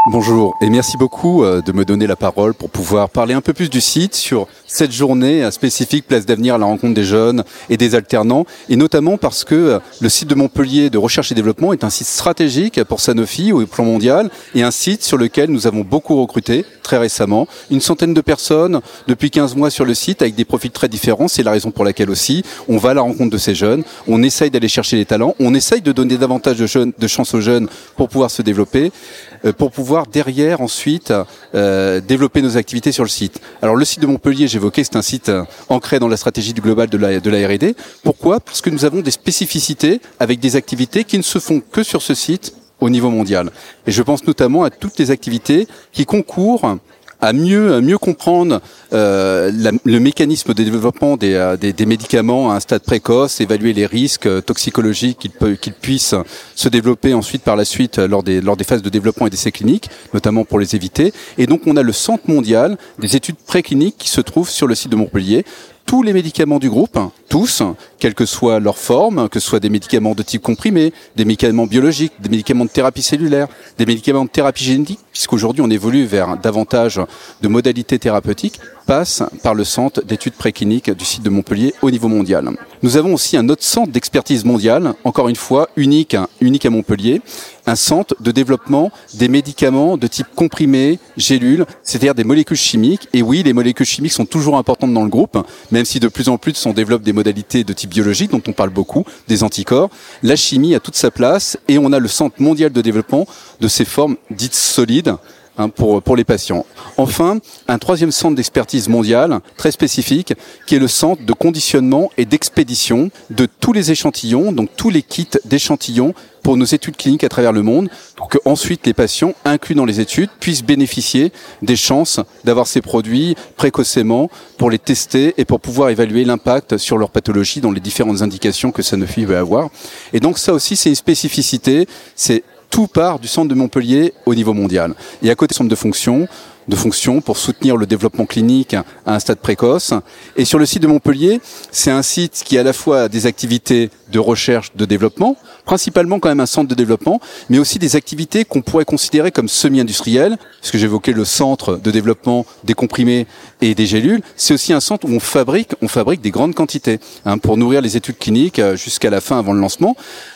Bonjour 0.10 0.56
et 0.62 0.70
merci 0.70 0.96
beaucoup 0.96 1.44
de 1.44 1.72
me 1.74 1.84
donner 1.84 2.08
la 2.08 2.16
parole 2.16 2.54
pour 2.54 2.70
pouvoir 2.70 3.10
parler 3.10 3.34
un 3.34 3.42
peu 3.42 3.52
plus 3.52 3.70
du 3.70 3.82
site 3.82 4.16
sur 4.16 4.48
cette 4.66 4.94
journée 4.94 5.52
spécifique 5.52 6.08
Place 6.08 6.26
d'avenir 6.26 6.56
à 6.56 6.58
la 6.58 6.66
rencontre 6.66 6.94
des 6.94 7.04
jeunes 7.04 7.44
et 7.70 7.76
des 7.76 7.94
alternants 7.94 8.46
et 8.70 8.78
notamment 8.78 9.18
parce 9.18 9.44
que 9.44 9.82
le 10.00 10.08
site 10.10 10.30
de 10.30 10.36
Montpellier 10.36 10.90
de 10.90 10.98
recherche 10.98 11.34
et 11.34 11.36
développement 11.36 11.74
est 11.74 11.84
un 11.84 11.90
site 11.90 12.08
stratégique 12.08 12.82
pour 12.86 13.02
Sanofi 13.02 13.52
au 13.52 13.66
plan 13.66 13.84
mondial 13.84 14.30
et 14.56 14.64
un 14.64 14.72
site 14.72 15.04
sur 15.04 15.18
lequel 15.18 15.50
nous 15.50 15.68
avons 15.68 15.82
beaucoup 15.82 16.16
recruté 16.22 16.64
très 16.88 16.98
récemment, 16.98 17.50
une 17.70 17.82
centaine 17.82 18.14
de 18.14 18.22
personnes 18.22 18.80
depuis 19.10 19.30
15 19.30 19.58
mois 19.58 19.70
sur 19.70 19.84
le 19.84 19.94
site 19.94 20.22
avec 20.22 20.36
des 20.36 20.46
profils 20.46 20.72
très 20.72 20.88
différents. 20.88 21.28
C'est 21.28 21.44
la 21.44 21.52
raison 21.52 21.70
pour 21.70 21.84
laquelle 21.84 22.10
aussi 22.10 22.44
on 22.70 22.78
va 22.78 22.92
à 22.92 22.94
la 22.94 23.02
rencontre 23.02 23.30
de 23.30 23.38
ces 23.38 23.56
jeunes, 23.56 23.84
on 24.08 24.24
essaye 24.24 24.50
d'aller 24.50 24.70
chercher 24.70 24.96
les 24.96 25.04
talents, 25.04 25.36
on 25.42 25.54
essaye 25.54 25.82
de 25.82 25.92
donner 25.92 26.18
davantage 26.18 26.56
de, 26.56 26.66
jeunes, 26.66 26.94
de 26.98 27.08
chances 27.08 27.34
aux 27.34 27.42
jeunes 27.42 27.68
pour 27.98 28.08
pouvoir 28.08 28.32
se 28.32 28.42
développer, 28.42 28.86
euh, 28.86 29.27
pour 29.58 29.72
pouvoir 29.72 30.08
derrière 30.08 30.62
ensuite 30.62 31.14
euh, 31.56 32.02
développer 32.02 32.42
nos 32.42 32.58
activités 32.58 32.92
sur 32.92 33.04
le 33.04 33.10
site. 33.10 33.40
Alors 33.62 33.76
le 33.76 33.86
site 33.86 34.00
de 34.00 34.08
Montpellier, 34.08 34.48
j'évoquais, 34.48 34.84
c'est 34.84 34.96
un 34.96 35.02
site 35.02 35.30
euh, 35.30 35.44
ancré 35.70 36.00
dans 36.00 36.08
la 36.08 36.18
stratégie 36.18 36.54
du 36.54 36.62
global 36.62 36.90
de 36.90 36.98
la, 36.98 37.20
de 37.20 37.30
la 37.30 37.48
R&D. 37.48 37.76
Pourquoi? 38.04 38.40
Parce 38.40 38.62
que 38.62 38.70
nous 38.70 38.86
avons 38.86 39.02
des 39.02 39.12
spécificités 39.12 40.02
avec 40.20 40.40
des 40.40 40.56
activités 40.56 41.04
qui 41.04 41.18
ne 41.18 41.24
se 41.24 41.40
font 41.40 41.62
que 41.72 41.84
sur 41.84 42.02
ce 42.02 42.14
site 42.14 42.54
au 42.80 42.90
niveau 42.90 43.10
mondial. 43.10 43.52
Et 43.88 43.92
je 43.92 44.04
pense 44.04 44.26
notamment 44.26 44.64
à 44.64 44.70
toutes 44.70 45.00
les 45.00 45.12
activités 45.12 45.68
qui 45.92 46.06
concourent 46.06 46.78
à 47.22 47.34
mieux, 47.34 47.74
à 47.74 47.82
mieux 47.82 47.98
comprendre 47.98 48.62
euh, 48.94 49.52
le 49.84 50.00
mécanisme 50.00 50.54
de 50.54 50.64
développement 50.64 51.18
des, 51.18 51.34
euh, 51.34 51.58
des, 51.58 51.86
médicaments 51.86 52.52
à 52.52 52.56
un 52.56 52.60
stade 52.60 52.84
précoce, 52.84 53.42
évaluer 53.42 53.74
les 53.74 53.86
risques 53.86 54.28
euh, 54.28 54.42
toxicologiques 54.42 55.18
qu'ils 55.20 55.58
qu'ils 55.58 55.74
puissent 55.74 56.16
se 56.56 56.70
développer 56.70 57.14
ensuite 57.14 57.44
par 57.44 57.56
la 57.56 57.66
suite 57.66 57.98
lors 57.98 58.24
des, 58.24 58.42
lors 58.42 58.58
des 58.58 58.64
phases 58.64 58.82
de 58.82 58.90
développement 58.90 59.28
et 59.28 59.30
d'essais 59.30 59.52
cliniques, 59.52 59.90
notamment 60.14 60.46
pour 60.46 60.60
les 60.60 60.76
éviter. 60.76 61.14
Et 61.38 61.48
donc 61.48 61.62
on 61.66 61.76
a 61.76 61.84
le 61.84 61.92
centre 61.92 62.30
mondial 62.30 62.78
des 63.00 63.16
études 63.16 63.38
précliniques 63.38 63.96
qui 63.98 64.10
se 64.10 64.22
trouve 64.22 64.50
sur 64.50 64.68
le 64.68 64.76
site 64.76 64.92
de 64.92 64.96
Montpellier 64.96 65.46
tous 65.88 66.04
les 66.04 66.12
médicaments 66.12 66.60
du 66.60 66.70
groupe, 66.70 67.00
tous, 67.30 67.64
quelle 67.98 68.14
que 68.14 68.26
soit 68.26 68.60
leur 68.60 68.78
forme, 68.78 69.30
que 69.30 69.40
ce 69.40 69.48
soit 69.48 69.62
des 69.62 69.70
médicaments 69.70 70.16
de 70.16 70.22
type 70.22 70.42
comprimé, 70.42 70.94
des 71.16 71.24
médicaments 71.24 71.66
biologiques, 71.66 72.12
des 72.20 72.28
médicaments 72.28 72.66
de 72.66 72.70
thérapie 72.70 73.02
cellulaire, 73.02 73.48
des 73.78 73.86
médicaments 73.86 74.26
de 74.26 74.30
thérapie 74.30 74.66
génétique, 74.66 75.00
puisqu'aujourd'hui 75.14 75.62
on 75.62 75.70
évolue 75.70 76.04
vers 76.04 76.38
davantage 76.38 77.00
de 77.42 77.48
modalités 77.48 77.98
thérapeutiques, 78.00 78.60
passe 78.86 79.24
par 79.44 79.56
le 79.56 79.64
centre 79.64 80.02
d'études 80.04 80.34
précliniques 80.34 80.92
du 80.92 81.06
site 81.06 81.24
de 81.24 81.30
Montpellier 81.30 81.74
au 81.82 81.90
niveau 81.90 82.10
mondial. 82.10 82.50
Nous 82.84 82.98
avons 82.98 83.14
aussi 83.14 83.38
un 83.38 83.48
autre 83.48 83.64
centre 83.64 83.92
d'expertise 83.92 84.44
mondiale, 84.44 84.94
encore 85.06 85.30
une 85.30 85.36
fois 85.38 85.70
unique, 85.78 86.18
unique 86.42 86.66
à 86.66 86.70
Montpellier, 86.70 87.22
un 87.68 87.76
centre 87.76 88.16
de 88.20 88.32
développement 88.32 88.92
des 89.14 89.28
médicaments 89.28 89.98
de 89.98 90.08
type 90.08 90.28
comprimé, 90.36 91.00
gélule, 91.18 91.66
c'est-à-dire 91.84 92.16
des 92.16 92.24
molécules 92.24 92.58
chimiques. 92.58 93.08
Et 93.14 93.22
oui, 93.22 93.44
les 93.44 93.54
molécules 93.54 93.86
chimiques 93.86 94.14
sont 94.14 94.26
toujours 94.26 94.58
importantes 94.58 94.94
dans 94.94 95.04
le 95.04 95.10
groupe, 95.10 95.38
même 95.72 95.86
si 95.86 96.00
de 96.00 96.08
plus 96.08 96.30
en 96.30 96.38
plus 96.38 96.66
on 96.66 96.74
développe 96.74 97.04
des 97.04 97.14
modalités 97.14 97.64
de 97.64 97.74
type 97.74 97.92
biologique 97.92 98.32
dont 98.32 98.42
on 98.48 98.54
parle 98.54 98.70
beaucoup, 98.70 99.06
des 99.28 99.44
anticorps. 99.44 99.90
La 100.24 100.36
chimie 100.36 100.74
a 100.74 100.80
toute 100.80 100.96
sa 100.96 101.12
place 101.12 101.58
et 101.68 101.78
on 101.78 101.92
a 101.92 102.00
le 102.00 102.08
centre 102.08 102.42
mondial 102.42 102.72
de 102.72 102.82
développement 102.82 103.28
de 103.60 103.68
ces 103.68 103.86
formes 103.86 104.16
dites 104.32 104.56
solides 104.56 105.16
Hein, 105.60 105.70
pour, 105.70 106.04
pour 106.04 106.16
les 106.16 106.24
patients. 106.24 106.68
Enfin, 106.98 107.40
un 107.68 107.80
troisième 107.80 108.12
centre 108.12 108.36
d'expertise 108.36 108.90
mondiale 108.90 109.40
très 109.58 109.72
spécifique 109.72 110.34
qui 110.68 110.76
est 110.76 110.80
le 110.80 110.88
centre 110.88 111.24
de 111.24 111.34
conditionnement 111.34 112.12
et 112.16 112.26
d'expédition 112.26 113.10
de 113.32 113.48
tous 113.48 113.74
les 113.74 113.90
échantillons, 113.90 114.52
donc 114.52 114.70
tous 114.78 114.92
les 114.92 115.02
kits 115.02 115.28
d'échantillons 115.46 116.14
pour 116.48 116.56
nos 116.56 116.64
études 116.64 116.96
cliniques 116.96 117.26
à 117.26 117.28
travers 117.28 117.52
le 117.52 117.62
monde, 117.62 117.90
pour 118.16 118.30
que 118.30 118.38
ensuite 118.46 118.88
les 118.88 118.94
patients 118.94 119.34
inclus 119.44 119.76
dans 119.76 119.84
les 119.84 120.00
études 120.00 120.30
puissent 120.40 120.64
bénéficier 120.64 121.34
des 121.62 121.76
chances 121.76 122.22
d'avoir 122.46 122.68
ces 122.68 122.80
produits 122.80 123.36
précocement 123.58 124.30
pour 124.58 124.70
les 124.70 124.80
tester 124.80 125.34
et 125.38 125.44
pour 125.44 125.60
pouvoir 125.60 125.90
évaluer 125.90 126.24
l'impact 126.24 126.78
sur 126.78 126.98
leur 126.98 127.10
pathologie 127.10 127.60
dans 127.60 127.72
les 127.72 127.82
différentes 127.82 128.22
indications 128.22 128.72
que 128.72 128.82
Sanofi 128.82 129.26
va 129.26 129.40
avoir. 129.40 129.68
Et 130.14 130.22
donc 130.22 130.38
ça 130.38 130.54
aussi 130.54 130.78
c'est 130.78 130.88
une 130.88 130.96
spécificité, 130.96 131.86
c'est 132.16 132.46
tout 132.70 132.88
part 132.88 133.20
du 133.20 133.28
centre 133.28 133.50
de 133.50 133.56
Montpellier 133.56 134.14
au 134.26 134.34
niveau 134.34 134.54
mondial. 134.54 134.94
Et 135.22 135.30
à 135.30 135.36
côté 135.36 135.54
centre 135.54 135.70
de 135.70 135.76
fonction, 135.76 136.30
de 136.68 136.76
fonction 136.76 137.22
pour 137.22 137.38
soutenir 137.38 137.78
le 137.78 137.86
développement 137.86 138.26
clinique 138.26 138.74
à 138.74 138.84
un 139.06 139.20
stade 139.20 139.40
précoce. 139.40 139.94
Et 140.36 140.46
sur 140.46 140.60
le 140.60 140.66
site 140.66 140.82
de 140.82 140.88
Montpellier, 140.88 141.40
c'est 141.72 141.92
un 141.92 142.02
site 142.02 142.44
qui 142.46 142.58
a 142.58 142.62
à 142.62 142.64
la 142.64 142.74
fois 142.74 143.08
des 143.08 143.26
activités 143.26 143.90
de 144.12 144.20
recherche, 144.20 144.76
de 144.76 144.86
développement, 144.86 145.38
principalement 145.68 146.20
quand 146.20 146.30
même 146.30 146.40
un 146.40 146.48
centre 146.48 146.70
de 146.70 146.74
développement, 146.74 147.20
mais 147.50 147.60
aussi 147.60 147.78
des 147.78 147.96
activités 147.96 148.46
qu'on 148.46 148.62
pourrait 148.62 148.86
considérer 148.86 149.32
comme 149.32 149.50
semi-industrielles, 149.50 150.38
parce 150.62 150.72
que 150.72 150.78
j'évoquais 150.78 151.12
le 151.12 151.26
centre 151.26 151.76
de 151.76 151.92
développement 151.92 152.46
des 152.64 152.74
comprimés 152.74 153.28
et 153.62 153.76
des 153.76 153.86
gélules. 153.86 154.22
C'est 154.38 154.54
aussi 154.54 154.74
un 154.74 154.80
centre 154.80 155.06
où 155.06 155.12
on 155.12 155.20
fabrique, 155.20 155.74
on 155.82 155.90
fabrique 155.90 156.22
des 156.22 156.32
grandes 156.32 156.56
quantités 156.56 157.00
hein, 157.26 157.38
pour 157.38 157.58
nourrir 157.58 157.82
les 157.82 157.98
études 157.98 158.18
cliniques 158.18 158.60
euh, 158.60 158.78
jusqu'à 158.78 159.10
la 159.10 159.20
fin 159.22 159.38
avant 159.38 159.54
le 159.54 159.60
lancement. 159.60 159.96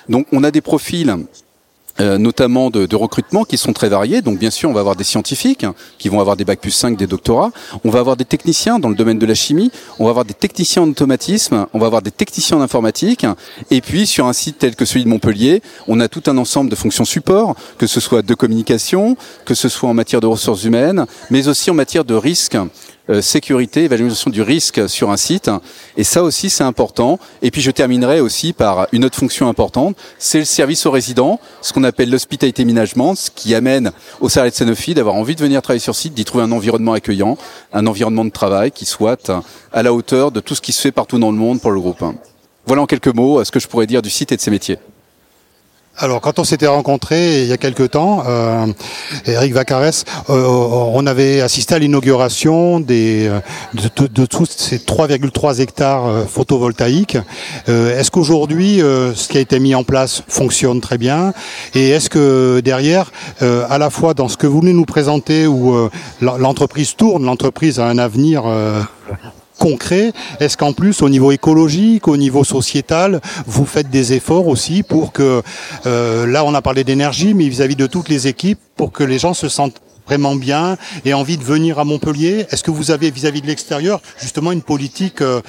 Donc 0.10 0.28
on 0.34 0.44
a 0.44 0.52
des 0.52 0.62
profils 0.62 1.16
euh, 2.00 2.18
notamment 2.18 2.70
de, 2.70 2.96
recrutement 2.96 3.44
qui 3.44 3.58
sont 3.58 3.74
très 3.74 3.90
variés. 3.90 4.22
Donc 4.22 4.38
bien 4.38 4.50
sûr, 4.50 4.70
on 4.70 4.74
va 4.74 4.80
avoir 4.80 4.96
des 4.96 5.04
scientifiques 5.04 5.64
hein, 5.64 5.76
qui 5.98 6.10
vont 6.10 6.20
avoir 6.20 6.36
des 6.36 6.46
bacs 6.46 6.60
plus 6.60 6.72
5, 6.72 6.98
des 6.98 7.08
doctorats. 7.08 7.52
On 7.84 7.90
va 7.90 8.00
avoir 8.00 8.16
des 8.16 8.26
techniciens 8.26 8.80
dans 8.80 8.90
le 8.90 8.96
domaine 8.96 9.20
de 9.20 9.26
la 9.26 9.34
chimie. 9.34 9.72
On 10.00 10.06
va 10.06 10.12
avoir 10.12 10.26
des 10.26 10.34
techniciens 10.34 10.84
en 10.84 10.90
automatisme. 10.90 11.68
On 11.74 11.80
va 11.80 11.88
avoir 11.88 12.02
des 12.02 12.12
techniciens 12.12 12.58
en 12.58 12.62
informatique. 12.62 13.26
Et 13.70 13.82
puis 13.82 14.06
sur 14.08 14.28
un 14.28 14.34
site 14.34 14.60
tel 14.60 14.76
que 14.76 14.86
celui 14.86 15.04
de 15.04 15.10
Montpellier, 15.10 15.62
on 15.88 16.00
a 16.00 16.08
tout 16.08 16.24
un 16.28 16.38
ensemble 16.38 16.70
de 16.70 16.76
fonctions 16.76 17.06
support, 17.06 17.56
que 17.78 17.88
ce 17.88 18.00
soit 18.00 18.22
de 18.22 18.34
communication, 18.34 19.18
que 19.46 19.54
ce 19.54 19.70
soit 19.70 19.90
en 19.90 19.94
matière 19.94 20.22
de 20.22 20.28
ressources 20.28 20.64
humaines, 20.64 21.06
mais 21.30 21.48
aussi 21.48 21.72
en 21.72 21.76
matière 21.76 22.06
de 22.06 22.16
risque. 22.16 22.58
Euh, 23.12 23.22
sécurité, 23.22 23.84
évaluation 23.84 24.30
du 24.32 24.42
risque 24.42 24.88
sur 24.88 25.12
un 25.12 25.18
site. 25.18 25.52
Et 25.98 26.06
ça 26.06 26.24
aussi, 26.24 26.50
c'est 26.50 26.64
important. 26.64 27.20
Et 27.42 27.52
puis, 27.52 27.62
je 27.62 27.70
terminerai 27.70 28.22
aussi 28.22 28.54
par 28.54 28.88
une 28.94 29.04
autre 29.04 29.18
fonction 29.18 29.50
importante, 29.50 29.98
c'est 30.18 30.40
le 30.40 30.46
service 30.46 30.86
aux 30.86 30.92
résidents, 30.92 31.38
ce 31.62 31.74
qu'on 31.74 31.84
appelle 31.84 32.10
l'hospitality 32.10 32.64
management, 32.64 33.16
ce 33.16 33.30
qui 33.30 33.54
amène 33.54 33.92
aux 34.22 34.30
salariés 34.30 34.52
de 34.52 34.56
Sanofi 34.56 34.94
d'avoir 34.94 35.16
envie 35.16 35.36
de 35.36 35.42
venir 35.42 35.62
travailler 35.62 35.82
sur 35.82 35.96
site, 35.96 36.14
d'y 36.14 36.24
trouver 36.24 36.46
un 36.46 36.54
environnement 36.54 36.94
accueillant, 36.94 37.38
un 37.74 37.86
environnement 37.86 38.24
de 38.24 38.30
travail 38.30 38.72
qui 38.72 38.86
soit 38.86 39.30
à 39.74 39.84
la 39.84 39.94
hauteur 39.94 40.32
de 40.32 40.40
tout 40.40 40.56
ce 40.56 40.62
qui 40.62 40.72
se 40.72 40.80
fait 40.80 40.94
partout 40.94 41.20
dans 41.20 41.32
le 41.32 41.38
monde 41.38 41.60
pour 41.60 41.72
le 41.72 41.82
groupe. 41.82 42.04
Voilà 42.66 42.84
en 42.84 42.86
quelques 42.86 43.14
mots 43.14 43.44
ce 43.44 43.52
que 43.52 43.60
je 43.60 43.68
pourrais 43.68 43.88
dire 43.88 44.02
du 44.02 44.10
site 44.10 44.32
et 44.32 44.38
de 44.38 44.42
ses 44.42 44.52
métiers. 44.52 44.78
Alors, 46.02 46.20
quand 46.20 46.40
on 46.40 46.44
s'était 46.44 46.66
rencontrés 46.66 47.44
il 47.44 47.48
y 47.48 47.54
a 47.54 47.58
quelque 47.58 47.84
temps, 47.84 48.24
euh, 48.28 48.66
Eric 49.28 49.54
Vacarès, 49.54 50.04
euh, 50.32 50.46
on 50.48 51.06
avait 51.06 51.42
assisté 51.42 51.76
à 51.76 51.80
l'inauguration 51.80 52.80
des 52.80 53.30
de, 53.74 54.26
tous 54.26 54.46
ces 54.46 54.78
3,3 54.78 55.62
hectares 55.62 56.08
euh, 56.08 56.26
photovoltaïques. 56.26 57.18
Euh, 57.70 58.00
est-ce 58.00 58.10
qu'aujourd'hui, 58.10 58.82
euh, 58.82 59.14
ce 59.14 59.28
qui 59.28 59.38
a 59.38 59.42
été 59.42 59.60
mis 59.60 59.76
en 59.76 59.84
place 59.84 60.24
fonctionne 60.28 60.82
très 60.82 60.98
bien? 60.98 61.34
Et 61.76 61.90
est-ce 61.90 62.10
que 62.10 62.62
derrière, 62.62 63.12
euh, 63.44 63.66
à 63.70 63.78
la 63.78 63.92
fois 63.92 64.16
dans 64.16 64.28
ce 64.28 64.38
que 64.38 64.48
vous 64.48 64.62
venez 64.62 64.74
nous 64.74 64.86
présenter, 64.86 65.46
où 65.46 65.90
l'entreprise 66.22 66.96
tourne, 66.96 67.26
l'entreprise 67.26 67.80
a 67.80 67.86
un 67.86 67.98
avenir 68.00 68.44
concret 69.62 70.12
Est-ce 70.40 70.58
qu'en 70.58 70.74
plus, 70.74 71.04
au 71.04 71.10
niveau 71.10 71.32
écologique, 71.32 72.08
au 72.08 72.18
niveau 72.18 72.44
sociétal, 72.44 73.22
vous 73.46 73.66
faites 73.66 73.92
des 73.92 74.14
efforts 74.14 74.48
aussi 74.48 74.82
pour 74.82 75.14
que, 75.14 75.44
euh, 75.86 76.26
là 76.26 76.44
on 76.44 76.54
a 76.56 76.64
parlé 76.64 76.84
d'énergie, 76.84 77.36
mais 77.36 77.48
vis-à-vis 77.48 77.76
de 77.76 77.86
toutes 77.86 78.10
les 78.10 78.28
équipes, 78.28 78.60
pour 78.76 78.92
que 78.92 79.04
les 79.04 79.20
gens 79.20 79.36
se 79.36 79.50
sentent 79.50 79.80
vraiment 80.08 80.36
bien 80.36 80.78
et 81.06 81.14
envie 81.14 81.38
de 81.38 81.44
venir 81.44 81.78
à 81.78 81.84
Montpellier? 81.84 82.48
Est-ce 82.50 82.64
que 82.64 82.72
vous 82.72 82.90
avez 82.90 83.12
vis-à-vis 83.12 83.42
de 83.42 83.48
l'extérieur 83.48 84.02
justement 84.20 84.52
une 84.52 84.64
politique 84.64 85.22
euh, 85.22 85.42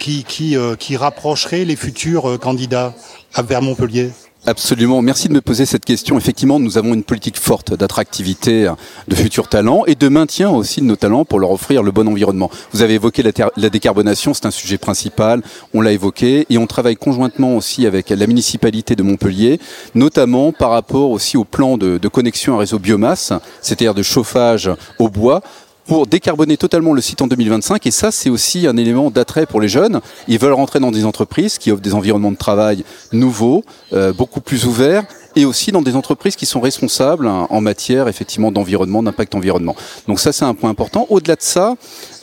qui, 0.00 0.24
qui, 0.24 0.56
euh, 0.56 0.74
qui 0.74 0.96
rapprocherait 0.96 1.64
les 1.64 1.76
futurs 1.76 2.40
candidats 2.40 2.92
vers 3.38 3.62
Montpellier? 3.62 4.10
Absolument. 4.46 5.02
Merci 5.02 5.28
de 5.28 5.34
me 5.34 5.42
poser 5.42 5.66
cette 5.66 5.84
question. 5.84 6.16
Effectivement, 6.16 6.58
nous 6.58 6.78
avons 6.78 6.94
une 6.94 7.02
politique 7.02 7.38
forte 7.38 7.74
d'attractivité 7.74 8.72
de 9.06 9.14
futurs 9.14 9.48
talents 9.48 9.84
et 9.86 9.94
de 9.94 10.08
maintien 10.08 10.48
aussi 10.48 10.80
de 10.80 10.86
nos 10.86 10.96
talents 10.96 11.26
pour 11.26 11.40
leur 11.40 11.50
offrir 11.50 11.82
le 11.82 11.90
bon 11.90 12.08
environnement. 12.08 12.50
Vous 12.72 12.80
avez 12.80 12.94
évoqué 12.94 13.22
la, 13.22 13.68
décarbonation, 13.68 14.32
c'est 14.32 14.46
un 14.46 14.50
sujet 14.50 14.78
principal. 14.78 15.42
On 15.74 15.82
l'a 15.82 15.92
évoqué 15.92 16.46
et 16.48 16.56
on 16.56 16.66
travaille 16.66 16.96
conjointement 16.96 17.54
aussi 17.54 17.86
avec 17.86 18.08
la 18.08 18.26
municipalité 18.26 18.96
de 18.96 19.02
Montpellier, 19.02 19.60
notamment 19.94 20.52
par 20.52 20.70
rapport 20.70 21.10
aussi 21.10 21.36
au 21.36 21.44
plan 21.44 21.76
de 21.76 22.08
connexion 22.08 22.54
à 22.54 22.60
réseau 22.60 22.78
biomasse, 22.78 23.34
c'est-à-dire 23.60 23.94
de 23.94 24.02
chauffage 24.02 24.70
au 24.98 25.10
bois 25.10 25.42
pour 25.90 26.06
décarboner 26.06 26.56
totalement 26.56 26.92
le 26.92 27.00
site 27.00 27.20
en 27.20 27.26
2025. 27.26 27.84
Et 27.84 27.90
ça, 27.90 28.12
c'est 28.12 28.30
aussi 28.30 28.68
un 28.68 28.76
élément 28.76 29.10
d'attrait 29.10 29.44
pour 29.44 29.60
les 29.60 29.66
jeunes. 29.66 30.00
Ils 30.28 30.38
veulent 30.38 30.52
rentrer 30.52 30.78
dans 30.78 30.92
des 30.92 31.04
entreprises 31.04 31.58
qui 31.58 31.72
offrent 31.72 31.82
des 31.82 31.94
environnements 31.94 32.30
de 32.30 32.36
travail 32.36 32.84
nouveaux, 33.10 33.64
euh, 33.92 34.12
beaucoup 34.12 34.40
plus 34.40 34.66
ouverts, 34.66 35.02
et 35.34 35.44
aussi 35.44 35.72
dans 35.72 35.82
des 35.82 35.96
entreprises 35.96 36.36
qui 36.36 36.46
sont 36.46 36.60
responsables 36.60 37.26
hein, 37.26 37.48
en 37.50 37.60
matière 37.60 38.06
effectivement 38.06 38.52
d'environnement, 38.52 39.02
d'impact 39.02 39.34
environnement. 39.34 39.74
Donc 40.06 40.20
ça, 40.20 40.30
c'est 40.32 40.44
un 40.44 40.54
point 40.54 40.70
important. 40.70 41.08
Au-delà 41.10 41.34
de 41.34 41.42
ça. 41.42 41.74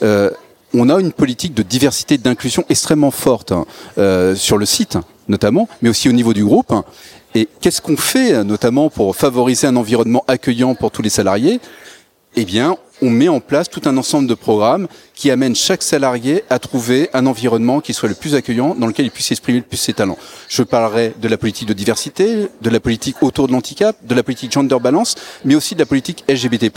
Euh, 0.02 0.30
on 0.72 0.88
a 0.88 0.98
une 0.98 1.12
politique 1.12 1.52
de 1.52 1.62
diversité 1.62 2.14
et 2.14 2.18
d'inclusion 2.18 2.64
extrêmement 2.70 3.10
forte 3.10 3.52
hein, 3.52 3.66
euh, 3.98 4.34
sur 4.34 4.56
le 4.56 4.64
site, 4.64 4.96
notamment, 5.26 5.68
mais 5.82 5.90
aussi 5.90 6.08
au 6.08 6.12
niveau 6.12 6.32
du 6.32 6.44
groupe. 6.44 6.72
Et 7.34 7.48
qu'est-ce 7.60 7.82
qu'on 7.82 7.98
fait, 7.98 8.44
notamment, 8.44 8.88
pour 8.88 9.14
favoriser 9.14 9.66
un 9.66 9.76
environnement 9.76 10.24
accueillant 10.26 10.74
pour 10.74 10.90
tous 10.90 11.02
les 11.02 11.10
salariés? 11.10 11.60
Eh 12.36 12.44
bien, 12.44 12.76
on 13.02 13.10
met 13.10 13.28
en 13.28 13.40
place 13.40 13.68
tout 13.68 13.82
un 13.84 13.96
ensemble 13.96 14.28
de 14.28 14.34
programmes 14.34 14.88
qui 15.14 15.30
amènent 15.30 15.56
chaque 15.56 15.82
salarié 15.82 16.44
à 16.50 16.58
trouver 16.58 17.10
un 17.12 17.26
environnement 17.26 17.80
qui 17.80 17.92
soit 17.92 18.08
le 18.08 18.14
plus 18.14 18.34
accueillant, 18.34 18.74
dans 18.74 18.86
lequel 18.86 19.06
il 19.06 19.10
puisse 19.10 19.30
exprimer 19.30 19.58
le 19.58 19.64
plus 19.64 19.76
ses 19.76 19.92
talents. 19.92 20.18
Je 20.48 20.62
parlerai 20.62 21.14
de 21.20 21.28
la 21.28 21.36
politique 21.36 21.68
de 21.68 21.72
diversité, 21.72 22.48
de 22.60 22.70
la 22.70 22.80
politique 22.80 23.22
autour 23.22 23.48
de 23.48 23.52
l'handicap, 23.52 23.96
de 24.04 24.14
la 24.14 24.22
politique 24.22 24.52
gender 24.52 24.78
balance, 24.80 25.16
mais 25.44 25.54
aussi 25.54 25.74
de 25.74 25.80
la 25.80 25.86
politique 25.86 26.24
LGBT+, 26.28 26.70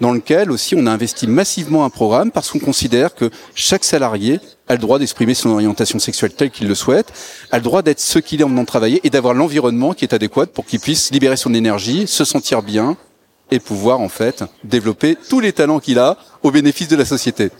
dans 0.00 0.12
lequel 0.12 0.50
aussi 0.50 0.74
on 0.76 0.86
a 0.86 0.90
investi 0.90 1.26
massivement 1.26 1.84
un 1.84 1.90
programme 1.90 2.30
parce 2.30 2.50
qu'on 2.50 2.58
considère 2.58 3.14
que 3.14 3.30
chaque 3.54 3.84
salarié 3.84 4.40
a 4.68 4.74
le 4.74 4.80
droit 4.80 4.98
d'exprimer 4.98 5.34
son 5.34 5.50
orientation 5.50 5.98
sexuelle 5.98 6.32
telle 6.32 6.50
qu'il 6.50 6.66
le 6.66 6.74
souhaite, 6.74 7.12
a 7.50 7.58
le 7.58 7.62
droit 7.62 7.82
d'être 7.82 8.00
ce 8.00 8.18
qu'il 8.18 8.40
est 8.40 8.44
en 8.44 8.48
venant 8.48 8.64
travailler 8.64 9.00
et 9.04 9.10
d'avoir 9.10 9.34
l'environnement 9.34 9.92
qui 9.92 10.04
est 10.04 10.14
adéquat 10.14 10.46
pour 10.46 10.66
qu'il 10.66 10.80
puisse 10.80 11.10
libérer 11.10 11.36
son 11.36 11.54
énergie, 11.54 12.06
se 12.06 12.24
sentir 12.24 12.62
bien, 12.62 12.96
et 13.52 13.60
pouvoir 13.60 14.00
en 14.00 14.08
fait 14.08 14.44
développer 14.64 15.16
tous 15.28 15.38
les 15.38 15.52
talents 15.52 15.78
qu'il 15.78 15.98
a 15.98 16.16
au 16.42 16.50
bénéfice 16.50 16.88
de 16.88 16.96
la 16.96 17.04
société. 17.04 17.50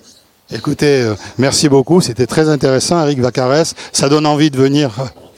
Écoutez, 0.51 1.03
euh, 1.03 1.15
merci 1.39 1.69
beaucoup, 1.69 2.01
c'était 2.01 2.27
très 2.27 2.49
intéressant, 2.49 3.01
Eric 3.03 3.21
Vacarès. 3.21 3.75
Ça 3.93 4.09
donne 4.09 4.27
envie 4.27 4.51
de 4.51 4.57
venir 4.57 4.91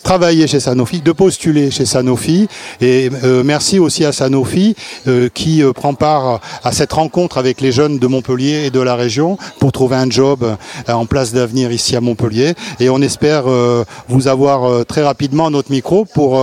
travailler 0.04 0.46
chez 0.46 0.60
Sanofi, 0.60 1.00
de 1.00 1.12
postuler 1.12 1.70
chez 1.72 1.86
Sanofi. 1.86 2.46
Et 2.80 3.10
euh, 3.24 3.42
merci 3.42 3.78
aussi 3.78 4.04
à 4.04 4.12
Sanofi 4.12 4.76
euh, 5.08 5.28
qui 5.32 5.62
euh, 5.62 5.72
prend 5.72 5.94
part 5.94 6.40
à 6.62 6.72
cette 6.72 6.92
rencontre 6.92 7.38
avec 7.38 7.62
les 7.62 7.72
jeunes 7.72 7.98
de 7.98 8.06
Montpellier 8.06 8.66
et 8.66 8.70
de 8.70 8.80
la 8.80 8.94
région 8.94 9.38
pour 9.58 9.72
trouver 9.72 9.96
un 9.96 10.08
job 10.08 10.44
euh, 10.44 10.92
en 10.92 11.06
place 11.06 11.32
d'avenir 11.32 11.72
ici 11.72 11.96
à 11.96 12.02
Montpellier. 12.02 12.52
Et 12.80 12.90
on 12.90 13.00
espère 13.00 13.44
euh, 13.46 13.84
vous 14.08 14.28
avoir 14.28 14.64
euh, 14.64 14.84
très 14.84 15.02
rapidement 15.02 15.46
à 15.46 15.50
notre 15.50 15.72
micro 15.72 16.04
pour, 16.04 16.38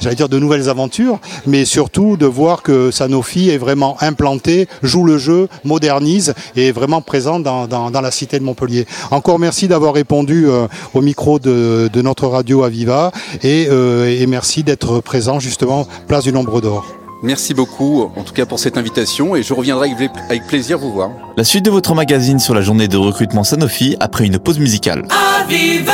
j'allais 0.00 0.16
dire, 0.16 0.28
de 0.28 0.38
nouvelles 0.40 0.68
aventures, 0.68 1.20
mais 1.46 1.64
surtout 1.64 2.16
de 2.16 2.26
voir 2.26 2.62
que 2.62 2.90
Sanofi 2.90 3.50
est 3.50 3.58
vraiment 3.58 3.96
implanté, 4.00 4.68
joue 4.82 5.04
le 5.04 5.16
jeu, 5.16 5.48
modernise 5.62 6.34
et 6.56 6.68
est 6.68 6.72
vraiment 6.72 7.02
présent 7.02 7.38
dans, 7.38 7.68
dans, 7.68 7.92
dans 7.92 8.00
la 8.00 8.10
cité 8.10 8.40
de 8.40 8.44
Montpellier. 8.44 8.84
Encore 9.12 9.38
merci 9.38 9.68
d'avoir 9.68 9.94
répondu 9.94 10.48
au 10.94 11.00
micro 11.00 11.38
de, 11.38 11.88
de 11.92 12.02
notre 12.02 12.26
radio 12.26 12.64
Aviva 12.64 12.95
et, 13.42 13.68
euh, 13.70 14.06
et 14.08 14.26
merci 14.26 14.62
d'être 14.62 15.00
présent 15.00 15.40
justement 15.40 15.86
place 16.08 16.24
du 16.24 16.32
Nombre 16.32 16.60
d'Or. 16.60 16.84
Merci 17.22 17.54
beaucoup, 17.54 18.10
en 18.14 18.22
tout 18.22 18.34
cas 18.34 18.44
pour 18.44 18.58
cette 18.58 18.76
invitation, 18.76 19.34
et 19.36 19.42
je 19.42 19.54
reviendrai 19.54 19.90
avec 20.28 20.46
plaisir 20.46 20.78
vous 20.78 20.92
voir. 20.92 21.10
La 21.36 21.44
suite 21.44 21.64
de 21.64 21.70
votre 21.70 21.94
magazine 21.94 22.38
sur 22.38 22.54
la 22.54 22.60
journée 22.60 22.88
de 22.88 22.96
recrutement 22.96 23.42
Sanofi 23.42 23.96
après 24.00 24.26
une 24.26 24.38
pause 24.38 24.58
musicale. 24.58 25.06
Aviva 25.40 25.92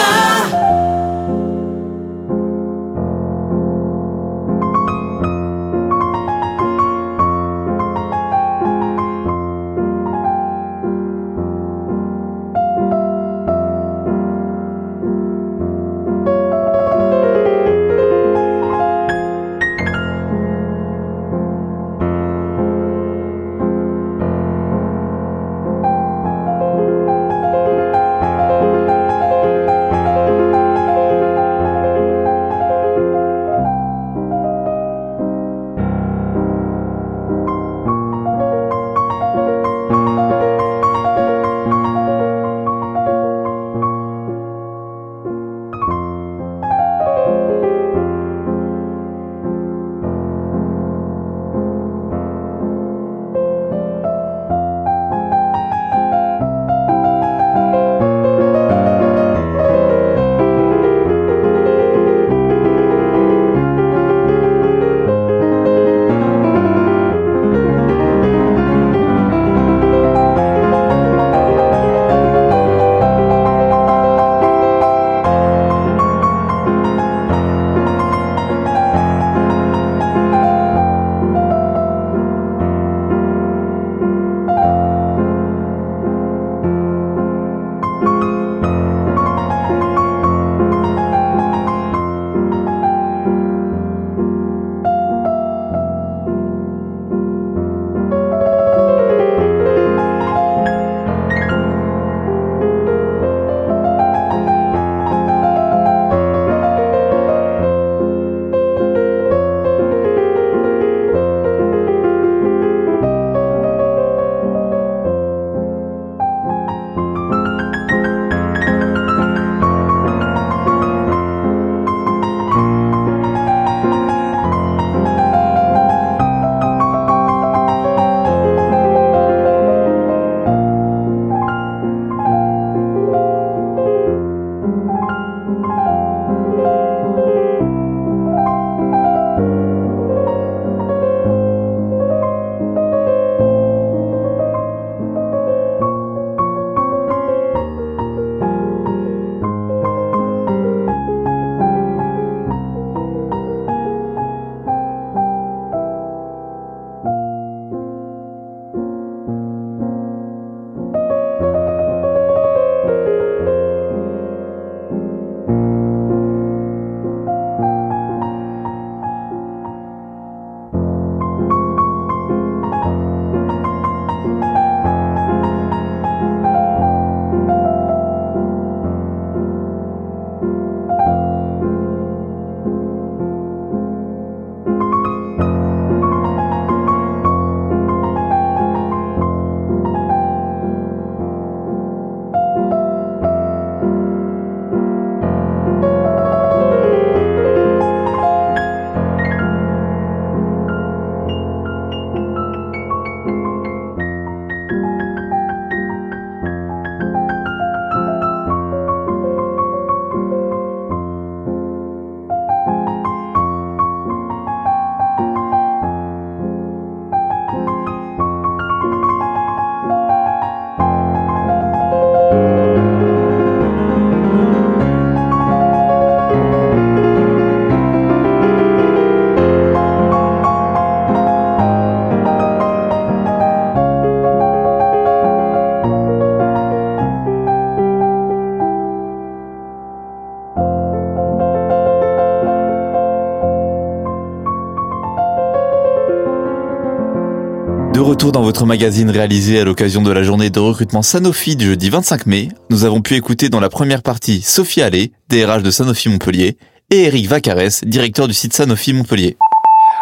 retour 248.00 248.32
dans 248.32 248.42
votre 248.42 248.64
magazine 248.64 249.10
réalisé 249.10 249.60
à 249.60 249.64
l'occasion 249.64 250.00
de 250.00 250.10
la 250.10 250.22
journée 250.22 250.48
de 250.48 250.58
recrutement 250.58 251.02
Sanofi 251.02 251.56
du 251.56 251.66
jeudi 251.66 251.90
25 251.90 252.26
mai. 252.26 252.48
Nous 252.70 252.84
avons 252.84 253.02
pu 253.02 253.16
écouter 253.16 253.50
dans 253.50 253.60
la 253.60 253.68
première 253.68 254.02
partie 254.02 254.40
Sophie 254.40 254.80
Allais, 254.80 255.12
DRH 255.28 255.62
de 255.62 255.70
Sanofi 255.70 256.08
Montpellier, 256.08 256.56
et 256.90 257.02
Eric 257.04 257.28
Vacarès, 257.28 257.84
directeur 257.84 258.28
du 258.28 258.34
site 258.34 258.54
Sanofi 258.54 258.92
Montpellier. 258.92 259.36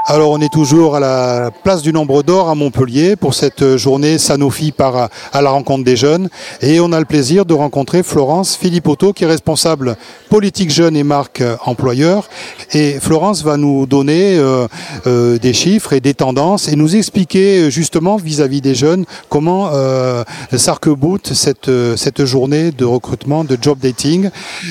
Alors 0.07 0.31
on 0.31 0.41
est 0.41 0.53
toujours 0.53 0.97
à 0.97 1.01
la 1.01 1.51
place 1.63 1.83
du 1.83 1.93
Nombre 1.93 2.23
d'Or 2.23 2.49
à 2.49 2.55
Montpellier 2.55 3.17
pour 3.17 3.35
cette 3.35 3.77
journée 3.77 4.17
Sanofi 4.17 4.73
par 4.73 5.11
à 5.33 5.43
la 5.43 5.51
rencontre 5.51 5.85
des 5.85 5.95
jeunes. 5.95 6.31
Et 6.63 6.81
on 6.81 6.93
a 6.93 6.99
le 6.99 7.05
plaisir 7.05 7.45
de 7.45 7.53
rencontrer 7.53 8.03
Florence 8.03 8.57
Philippotto 8.57 9.13
qui 9.13 9.25
est 9.25 9.27
responsable 9.27 9.97
politique 10.31 10.71
jeune 10.71 10.97
et 10.97 11.05
marque 11.05 11.43
employeur. 11.65 12.29
Et 12.73 12.99
Florence 12.99 13.45
va 13.45 13.57
nous 13.57 13.87
donner 13.87 14.37
euh, 14.39 14.67
euh, 15.07 15.39
des 15.39 15.53
chiffres 15.53 15.93
et 15.93 16.01
des 16.01 16.15
tendances 16.15 16.69
et 16.69 16.77
nous 16.77 16.97
expliquer 16.97 17.71
justement 17.71 18.17
vis-à-vis 18.17 18.63
des 18.63 18.75
jeunes 18.75 19.05
comment 19.29 19.71
euh, 19.73 20.25
s'arc-boute 20.57 21.35
cette, 21.35 21.71
cette 21.97 22.25
journée 22.25 22.71
de 22.73 22.85
recrutement 22.87 23.45
de 23.45 23.57
job 23.61 23.79
dating. 23.81 24.31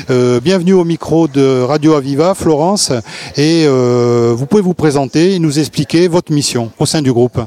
Euh, 0.09 0.39
bienvenue 0.39 0.73
au 0.73 0.85
micro 0.85 1.27
de 1.27 1.61
Radio 1.61 1.93
Aviva 1.93 2.33
Florence. 2.33 2.91
Et 3.37 3.67
vous 3.67 4.45
pouvez 4.47 4.63
vous 4.63 4.73
présenter 4.73 5.18
et 5.19 5.39
nous 5.39 5.59
expliquer 5.59 6.07
votre 6.07 6.31
mission 6.31 6.71
au 6.79 6.85
sein 6.85 7.01
du 7.01 7.11
groupe. 7.11 7.39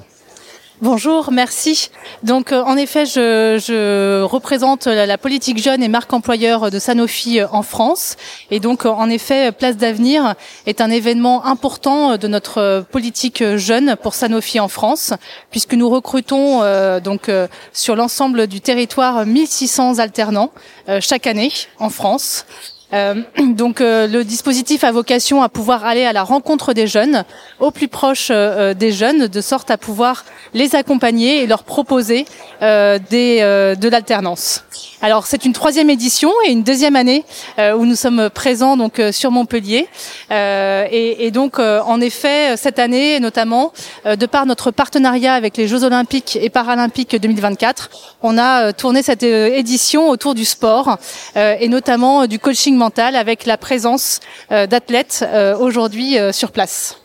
Bonjour, 0.83 1.31
merci. 1.31 1.91
Donc 2.25 2.51
euh, 2.51 2.61
en 2.65 2.77
effet, 2.77 3.07
je, 3.07 4.23
représente 4.25 4.87
la, 4.87 5.17
politique 5.17 5.63
jeune 5.63 5.81
et 5.81 5.87
marque 5.87 6.13
employeur 6.13 6.73
de 6.73 6.79
Sanofi 6.81 7.39
euh, 7.39 7.47
en 7.53 7.63
France. 7.63 8.17
Et 8.51 8.59
donc 8.59 8.85
en 8.85 9.09
effet, 9.09 9.53
Place 9.53 9.77
d'avenir 9.77 10.35
est 10.67 10.81
un 10.81 10.91
événement 10.91 11.45
important 11.45 12.17
de 12.17 12.27
notre 12.27 12.85
politique 12.91 13.45
jeune 13.55 13.95
pour 14.03 14.15
Sanofi 14.15 14.59
en 14.59 14.67
France, 14.67 15.15
puisque 15.53 15.75
nous 15.75 15.89
recrutons 15.89 16.63
euh, 16.63 16.99
donc 16.99 17.31
sur 17.73 17.95
l'ensemble 17.95 18.49
du 18.49 18.61
territoire 18.61 19.25
1600 19.25 20.01
alternants 20.01 20.51
chaque 21.01 21.29
année 21.29 21.53
en 21.79 21.91
France. 21.91 22.45
Euh, 22.93 23.23
donc 23.55 23.81
euh, 23.81 24.07
le 24.07 24.25
dispositif 24.25 24.85
a 24.85 24.93
vocation 24.93 25.43
à 25.43 25.49
pouvoir 25.49 25.85
aller 25.85 26.05
à 26.05 26.13
la 26.13 26.23
rencontre 26.23 26.73
des 26.73 26.87
jeunes, 26.87 27.25
au 27.61 27.71
plus 27.71 27.89
proche 27.89 28.29
euh, 28.31 28.75
des 28.75 28.93
jeunes, 28.93 29.27
de 29.29 29.41
sorte 29.41 29.71
à 29.71 29.79
pouvoir 29.79 30.25
les 30.55 30.75
accompagner 30.75 31.43
et 31.43 31.47
leur 31.47 31.65
proposer 31.65 32.27
des, 32.61 33.41
de 33.41 33.89
l'alternance. 33.89 34.65
Alors 35.01 35.27
c'est 35.27 35.45
une 35.45 35.53
troisième 35.53 35.91
édition 35.91 36.31
et 36.47 36.53
une 36.53 36.63
deuxième 36.63 36.95
année 36.95 37.25
où 37.59 37.87
nous 37.87 37.97
sommes 37.97 38.31
présents 38.31 38.77
donc 38.77 39.01
sur 39.11 39.31
Montpellier. 39.31 39.89
Et, 40.31 41.27
et, 41.27 41.31
donc 41.31 41.59
en 41.59 42.01
effet 42.01 42.57
cette 42.57 42.79
année 42.79 43.19
notamment 43.19 43.73
de 44.05 44.27
par 44.27 44.47
notre 44.47 44.71
partenariat 44.71 45.35
avec 45.35 45.57
les 45.57 45.67
Jeux 45.67 45.85
Olympiques 45.85 46.39
et 46.41 46.51
Paralympiques 46.51 47.17
2024, 47.21 47.91
on 48.23 48.39
a 48.39 48.73
tourné 48.73 49.03
cette 49.03 49.23
édition 49.23 50.09
autour 50.09 50.35
du 50.35 50.45
sport 50.45 50.99
et 51.35 51.69
notamment 51.69 52.27
du 52.27 52.39
coaching 52.39 52.77
avec 53.17 53.47
la 53.47 53.57
présence 53.57 54.21
euh, 54.51 54.67
d'athlètes 54.67 55.25
euh, 55.27 55.57
aujourd'hui 55.57 56.19
euh, 56.19 56.33
sur 56.33 56.53
place. 56.53 57.02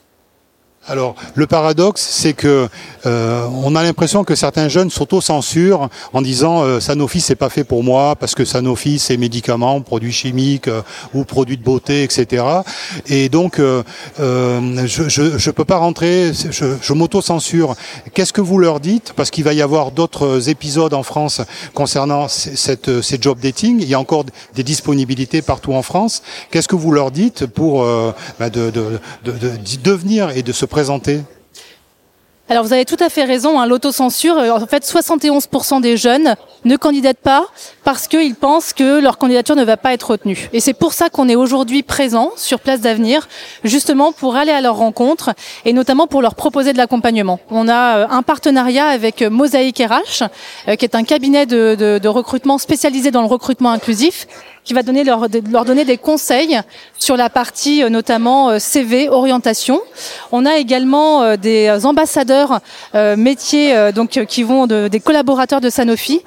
Alors, 0.89 1.15
le 1.35 1.47
paradoxe, 1.47 2.01
c'est 2.01 2.31
que 2.31 2.69
euh, 3.05 3.45
on 3.61 3.75
a 3.75 3.83
l'impression 3.83 4.23
que 4.23 4.35
certains 4.35 4.69
jeunes 4.69 4.89
s'auto-censurent 4.89 5.89
en 6.13 6.21
disant 6.21 6.63
euh, 6.63 6.79
Sanofi 6.79 7.19
c'est 7.19 7.35
pas 7.35 7.49
fait 7.49 7.65
pour 7.65 7.83
moi 7.83 8.15
parce 8.15 8.35
que 8.35 8.45
Sanofi 8.45 8.97
c'est 8.97 9.17
médicaments, 9.17 9.81
produits 9.81 10.13
chimiques 10.13 10.69
euh, 10.69 10.81
ou 11.13 11.25
produits 11.25 11.57
de 11.57 11.63
beauté, 11.63 12.03
etc. 12.03 12.45
Et 13.07 13.27
donc, 13.27 13.59
euh, 13.59 13.83
je, 14.17 15.09
je, 15.09 15.37
je 15.37 15.51
peux 15.51 15.65
pas 15.65 15.75
rentrer, 15.75 16.31
je, 16.33 16.77
je 16.81 16.93
m'auto-censure. 16.93 17.75
Qu'est-ce 18.13 18.31
que 18.31 18.41
vous 18.41 18.57
leur 18.57 18.79
dites? 18.79 19.11
Parce 19.13 19.29
qu'il 19.29 19.43
va 19.43 19.53
y 19.53 19.61
avoir 19.61 19.91
d'autres 19.91 20.47
épisodes 20.47 20.93
en 20.93 21.03
France 21.03 21.41
concernant 21.73 22.29
cette, 22.29 23.01
ces 23.01 23.17
job 23.19 23.39
dating. 23.41 23.81
Il 23.81 23.89
y 23.89 23.93
a 23.93 23.99
encore 23.99 24.23
des 24.55 24.63
disponibilités 24.63 25.41
partout 25.41 25.73
en 25.73 25.81
France. 25.81 26.21
Qu'est-ce 26.49 26.69
que 26.69 26.77
vous 26.77 26.93
leur 26.93 27.11
dites 27.11 27.45
pour 27.45 27.85
bah 28.39 28.49
de, 28.49 28.69
de, 28.69 28.99
de, 29.25 29.31
de, 29.31 29.51
devenir 29.83 30.29
et 30.29 30.43
de 30.43 30.51
se 30.53 30.65
alors 32.49 32.63
vous 32.63 32.71
avez 32.71 32.85
tout 32.85 32.97
à 33.01 33.09
fait 33.09 33.25
raison, 33.25 33.59
hein, 33.59 33.65
l'autocensure, 33.67 34.37
euh, 34.37 34.51
en 34.51 34.65
fait 34.65 34.85
71% 34.85 35.81
des 35.81 35.97
jeunes 35.97 36.35
ne 36.63 36.77
candidatent 36.77 37.17
pas 37.17 37.45
parce 37.87 38.09
qu'ils 38.09 38.35
pensent 38.35 38.73
que 38.73 38.99
leur 38.99 39.17
candidature 39.17 39.55
ne 39.55 39.63
va 39.63 39.77
pas 39.77 39.93
être 39.93 40.11
retenue. 40.11 40.49
Et 40.51 40.59
c'est 40.59 40.73
pour 40.73 40.91
ça 40.91 41.09
qu'on 41.09 41.29
est 41.29 41.37
aujourd'hui 41.37 41.83
présent 41.83 42.31
sur 42.35 42.59
Place 42.59 42.81
d'Avenir, 42.81 43.29
justement 43.63 44.11
pour 44.11 44.35
aller 44.35 44.51
à 44.51 44.59
leur 44.59 44.75
rencontre 44.75 45.33
et 45.63 45.71
notamment 45.71 46.05
pour 46.05 46.21
leur 46.21 46.35
proposer 46.35 46.73
de 46.73 46.77
l'accompagnement. 46.77 47.39
On 47.49 47.69
a 47.69 47.99
euh, 47.99 48.07
un 48.09 48.23
partenariat 48.23 48.87
avec 48.87 49.21
euh, 49.21 49.29
Mosaïque 49.29 49.81
RH, 49.81 50.25
qui 50.75 50.83
est 50.83 50.95
un 50.95 51.05
cabinet 51.05 51.45
de, 51.45 52.07
recrutement 52.09 52.57
spécialisé 52.57 53.09
dans 53.09 53.21
le 53.21 53.27
recrutement 53.27 53.71
inclusif 53.71 54.27
qui 54.67 54.73
va 54.73 54.83
donner 54.83 55.05
leur, 55.05 55.27
leur 55.49 55.63
donner 55.63 55.85
des 55.85 55.97
conseils 55.97 56.59
sur 56.99 57.15
la 57.15 57.29
partie 57.29 57.83
euh, 57.83 57.89
notamment 57.89 58.49
euh, 58.49 58.59
CV, 58.59 59.07
orientation. 59.07 59.79
On 60.33 60.45
a 60.45 60.57
également 60.57 61.23
euh, 61.23 61.37
des 61.37 61.85
ambassadeurs 61.85 62.59
métiers 63.15 63.91
donc 63.93 64.19
qui 64.27 64.43
vont 64.43 64.67
de, 64.67 64.87
des 64.87 64.99
collaborateurs 64.99 65.61
de 65.61 65.69
Sanofi 65.69 66.21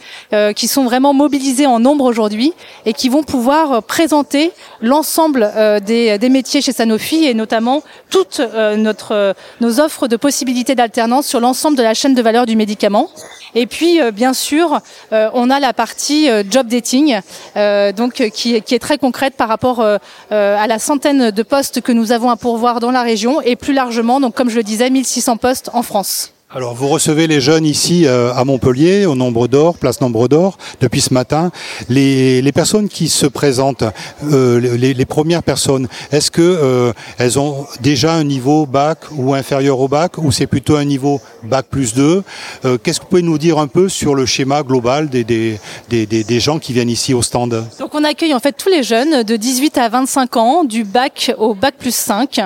qui 0.55 0.69
sont 0.69 0.85
vraiment 0.85 1.13
mobilisés 1.13 1.50
en 1.67 1.81
nombre 1.81 2.05
aujourd'hui 2.05 2.53
et 2.87 2.93
qui 2.93 3.09
vont 3.09 3.23
pouvoir 3.23 3.83
présenter 3.83 4.53
l'ensemble 4.81 5.51
des, 5.85 6.19
des 6.19 6.29
métiers 6.29 6.63
chez 6.63 6.73
Sanofi 6.73 7.25
et 7.25 7.35
notamment 7.35 7.83
toutes 8.09 8.41
notre 8.77 9.35
nos 9.61 9.81
offres 9.81 10.09
de 10.09 10.17
possibilités 10.17 10.75
d'alternance 10.75 11.27
sur 11.27 11.41
l'ensemble 11.41 11.77
de 11.77 11.83
la 11.83 11.95
chaîne 11.95 12.15
de 12.15 12.23
valeur 12.23 12.47
du 12.47 12.57
médicament. 12.57 13.11
Et 13.55 13.67
puis, 13.67 13.99
bien 14.13 14.33
sûr, 14.33 14.81
on 15.11 15.51
a 15.51 15.61
la 15.61 15.73
partie 15.73 16.29
job 16.49 16.69
dating, 16.69 17.21
donc 17.97 18.23
qui, 18.33 18.55
est 18.57 18.79
très 18.79 18.99
concrète 18.99 19.35
par 19.37 19.49
rapport 19.49 19.81
euh, 19.81 19.99
euh, 20.33 20.57
à 20.59 20.67
la 20.67 20.79
centaine 20.79 21.31
de 21.31 21.43
postes 21.43 21.81
que 21.81 21.93
nous 21.93 22.13
avons 22.13 22.31
à 22.31 22.37
pourvoir 22.37 22.81
dans 22.81 22.91
la 22.91 23.03
région 23.03 23.41
et 23.41 23.57
plus 23.57 23.73
largement, 23.73 24.21
donc 24.21 24.35
comme 24.35 24.51
je 24.51 24.57
le 24.57 24.63
disais, 24.63 24.91
1600 24.91 25.37
postes 25.37 25.71
en 25.73 25.83
France. 25.83 26.33
Alors 26.53 26.75
vous 26.75 26.89
recevez 26.89 27.29
les 27.29 27.41
jeunes 27.41 27.65
ici 27.65 28.07
euh, 28.07 28.35
à 28.35 28.45
Montpellier, 28.45 29.07
au 29.07 29.15
Nombre 29.15 29.47
d'Or, 29.47 29.79
place 29.79 30.01
Nombre 30.01 30.27
d'Or, 30.27 30.59
depuis 30.81 31.01
ce 31.01 31.15
matin. 31.15 31.53
Les, 31.89 32.43
les 32.43 32.51
personnes 32.51 32.89
qui 32.89 33.09
se 33.09 33.27
présentent, 33.27 33.85
euh, 34.33 34.59
les, 34.59 34.93
les, 34.93 35.05
premières 35.05 35.45
personnes, 35.45 35.87
est-ce 36.11 36.33
que 36.33 36.43
euh, 36.43 36.93
elles 37.19 37.39
ont 37.39 37.69
déjà 37.83 38.15
un 38.15 38.25
niveau 38.25 38.67
bac 38.67 38.99
ou 39.13 39.33
inférieur 39.35 39.79
au 39.79 39.87
bac, 39.87 40.19
ou 40.19 40.33
c'est 40.33 40.49
plutôt 40.49 40.75
un 40.75 40.85
niveau 40.85 41.21
bac 41.45 41.67
plus 41.71 41.95
2 41.95 42.25
Qu'est-ce 42.83 42.99
que 42.99 43.05
vous 43.05 43.11
pouvez 43.11 43.23
nous 43.23 43.39
dire 43.39 43.59
un 43.59 43.69
peu 43.69 43.89
sur 43.89 44.17
le 44.17 44.27
schéma 44.27 44.65
global 44.65 45.09
des, 45.09 45.23
des, 45.23 45.61
des, 45.89 46.05
des, 46.07 46.41
gens 46.41 46.59
qui 46.59 46.73
viennent 46.73 46.91
ici 46.91 47.15
au 47.15 47.23
stand? 47.23 47.65
Donc 47.79 47.95
on 47.95 48.03
accueille 48.03 48.35
en 48.35 48.41
fait 48.41 48.55
tous 48.55 48.71
les 48.71 48.83
jeunes 48.83 49.23
de 49.23 49.37
18 49.37 49.79
à 49.79 49.89
25 49.89 50.37
ans, 50.37 50.65
du 50.65 50.83
bac 50.83 51.33
au 51.39 51.55
bac 51.55 51.77
plus 51.79 51.95
5. 51.95 52.41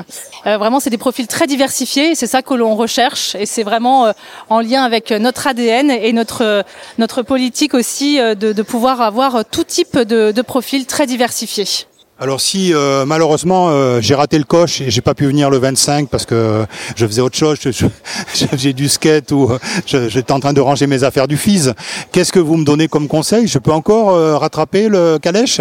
vraiment 0.45 0.79
c'est 0.79 0.91
des 0.91 0.99
profils 0.99 1.27
très 1.27 1.47
diversifiés, 1.47 2.15
c'est 2.15 2.27
ça 2.27 2.43
que 2.43 2.53
l'on 2.53 2.75
recherche, 2.75 3.35
et 3.37 3.47
c'est 3.47 3.63
vraiment 3.63 3.94
euh, 4.07 4.13
en 4.51 4.61
lien 4.61 4.83
avec 4.83 5.11
notre 5.13 5.47
ADN 5.47 5.91
et 5.91 6.13
notre 6.13 6.65
notre 6.99 7.23
politique 7.23 7.75
aussi 7.75 8.21
euh, 8.21 8.35
de, 8.35 8.63
pouvoir 8.63 9.01
avoir 9.01 9.45
tout 9.45 9.65
type 9.65 9.99
de, 9.99 10.43
profils 10.43 10.87
très 10.87 11.07
diversifiés. 11.07 11.87
Alors 12.21 12.41
si 12.41 12.73
euh, 12.73 13.05
malheureusement 13.05 13.71
euh, 13.71 14.01
j'ai 14.01 14.15
raté 14.15 14.39
le 14.39 14.45
coche 14.45 14.81
et 14.81 14.89
j'ai 14.89 15.01
pas 15.01 15.15
pu 15.15 15.27
venir 15.27 15.51
le 15.51 15.59
25 15.59 16.09
parce 16.09 16.25
que 16.25 16.65
je 16.95 17.07
faisais 17.07 17.21
autre 17.21 17.37
chose, 17.37 17.59
j'ai 18.53 18.73
du 18.73 18.89
skate 18.89 19.33
ou 19.33 19.51
j'étais 19.85 20.33
en 20.33 20.39
train 20.39 20.53
de 20.53 20.61
ranger 20.61 20.87
mes 20.87 21.03
affaires 21.03 21.27
du 21.27 21.37
FIS, 21.37 21.71
qu'est-ce 22.13 22.33
que 22.33 22.39
vous 22.39 22.57
me 22.57 22.65
donnez 22.65 22.87
comme 22.87 23.09
conseil? 23.09 23.49
Je 23.49 23.59
peux 23.59 23.73
encore 23.73 24.11
euh, 24.11 24.39
rattraper 24.39 24.89
le 24.89 25.19
calèche? 25.19 25.61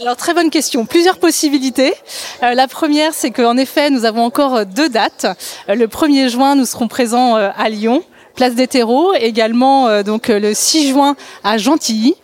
Alors 0.00 0.16
très 0.16 0.34
bonne 0.34 0.50
question, 0.50 0.84
plusieurs 0.84 1.18
possibilités. 1.18 1.94
Euh, 2.42 2.54
la 2.54 2.68
première, 2.68 3.14
c'est 3.14 3.30
qu'en 3.30 3.56
effet, 3.56 3.90
nous 3.90 4.04
avons 4.04 4.22
encore 4.22 4.66
deux 4.66 4.88
dates. 4.88 5.26
le 5.68 5.86
1er 5.86 6.28
juin, 6.28 6.54
nous 6.54 6.66
serons 6.66 6.88
présents 6.88 7.34
à 7.34 7.68
Lyon 7.68 8.04
place 8.36 8.54
des 8.54 8.68
terreaux, 8.68 9.12
également 9.14 9.88
euh, 9.88 10.02
donc 10.04 10.28
le 10.28 10.54
6 10.54 10.90
juin 10.90 11.16
à 11.42 11.58
Gentilly. 11.58 12.14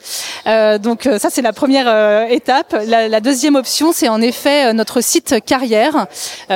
Euh, 0.47 0.79
donc 0.79 1.07
euh, 1.07 1.19
ça 1.19 1.29
c'est 1.31 1.43
la 1.43 1.53
première 1.53 2.31
étape. 2.31 2.77
La, 2.87 3.21
deuxième 3.21 3.57
option 3.57 3.93
c'est 3.93 4.09
en 4.09 4.21
effet 4.21 4.73
notre 4.75 5.01
site 5.01 5.37
carrière. 5.45 6.07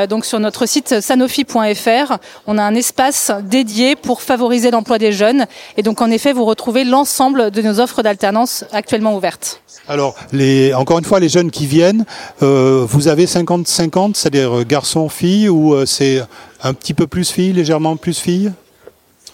donc 0.09 0.25
sur 0.25 0.39
notre 0.39 0.67
site 0.67 1.01
sanofi.fr, 1.01 2.19
on 2.47 2.59
a 2.59 2.63
un 2.63 2.75
espace 2.75 3.33
dédié 3.43 3.97
pour 3.97 4.21
favoriser 4.23 4.71
l'emploi 4.71 4.99
des 4.99 5.13
jeunes 5.13 5.47
et 5.77 5.83
donc 5.83 6.03
en 6.03 6.11
effet 6.11 6.33
vous 6.33 6.45
retrouvez 6.45 6.85
l'ensemble 6.85 7.51
de 7.51 7.63
nos 7.63 7.81
offres 7.81 8.03
d'alternance 8.03 8.65
actuellement 8.73 9.17
ouvertes. 9.17 9.63
Alors, 9.89 10.17
les, 10.33 10.75
encore 10.75 10.99
une 10.99 11.05
fois, 11.05 11.21
les 11.21 11.29
jeunes 11.29 11.53
qui 11.53 11.67
viennent, 11.67 12.05
euh, 12.43 12.85
vous 12.89 13.07
avez 13.07 13.27
50-50, 13.27 14.17
c'est-à-dire 14.17 14.65
garçon-fille, 14.65 15.49
ou 15.49 15.87
c'est 15.87 16.21
un 16.63 16.75
petit 16.75 16.93
peu 16.93 17.07
plus 17.07 17.31
fille, 17.31 17.53
légèrement 17.53 17.97
plus 17.97 18.19
fille 18.19 18.51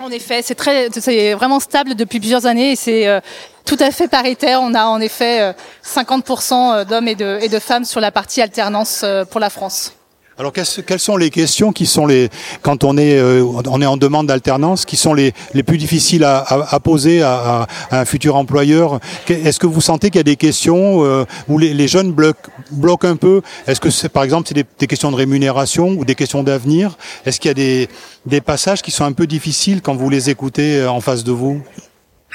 en 0.03 0.11
effet, 0.11 0.43
c'est 0.43 0.55
très, 0.55 0.89
c'est 0.91 1.35
vraiment 1.35 1.61
stable 1.61 1.95
depuis 1.95 2.19
plusieurs 2.19 2.47
années 2.47 2.73
et 2.73 2.77
c'est 2.77 3.07
euh, 3.07 3.21
tout 3.65 3.77
à 3.79 3.91
fait 3.91 4.09
paritaire. 4.09 4.61
On 4.61 4.75
a 4.75 4.85
en 4.85 5.01
effet 5.01 5.55
50% 5.85 6.53
euh, 6.53 6.75
euh, 6.81 6.85
d'hommes 6.85 7.09
et 7.09 7.15
de, 7.15 7.39
et 7.41 7.49
de 7.49 7.59
femmes 7.59 7.85
sur 7.85 8.01
la 8.01 8.11
partie 8.11 8.43
alternance 8.43 9.05
pour 9.31 9.41
la 9.41 9.51
France. 9.51 9.93
Alors 10.39 10.53
quelles 10.53 10.99
sont 10.99 11.19
les 11.19 11.29
questions 11.29 11.73
qui 11.73 11.85
sont 11.85 12.07
les 12.07 12.31
quand 12.63 12.85
on 12.85 12.97
est 12.97 13.19
euh, 13.19 13.45
on 13.45 13.83
est 13.83 13.87
en 13.87 13.99
demande 13.99 14.29
d'alternance 14.29 14.87
qui 14.87 14.97
sont 14.97 15.13
les, 15.13 15.35
les 15.53 15.63
plus 15.63 15.77
difficiles 15.77 16.25
à, 16.25 16.39
à, 16.39 16.81
poser 16.81 17.21
à, 17.23 17.67
un 17.91 18.05
futur 18.07 18.37
employeur? 18.37 18.99
Est-ce 19.29 19.61
que 19.61 19.67
vous 19.67 19.83
sentez 19.83 20.09
qu'il 20.09 20.19
y 20.19 20.21
a 20.21 20.25
des 20.25 20.37
questions 20.37 21.05
euh, 21.05 21.27
où 21.49 21.59
les, 21.59 21.75
les, 21.75 21.87
jeunes 21.87 22.13
bloquent, 22.13 22.51
bloquent 22.71 23.07
un 23.07 23.17
peu? 23.17 23.43
Est-ce 23.67 23.81
que 23.81 23.91
c'est 23.91 24.09
par 24.09 24.25
exemple 24.25 24.49
c'est 24.49 24.55
des, 24.55 24.65
des, 24.79 24.87
questions 24.87 25.11
de 25.11 25.17
rémunération 25.17 25.91
ou 25.91 26.07
des 26.07 26.15
questions 26.15 26.43
d'avenir? 26.43 26.97
Est-ce 27.27 27.39
qu'il 27.39 27.51
y 27.51 27.53
a 27.53 27.55
des, 27.55 27.89
des 28.25 28.41
passages 28.41 28.81
qui 28.81 28.91
sont 28.91 29.05
un 29.05 29.13
peu 29.13 29.27
difficiles 29.27 29.83
quand 29.83 29.95
vous 29.95 30.09
les 30.09 30.31
écoutez 30.31 30.77
euh, 30.77 30.91
en 30.91 31.03
face 31.03 31.25
de 31.25 31.33
vous? 31.33 31.63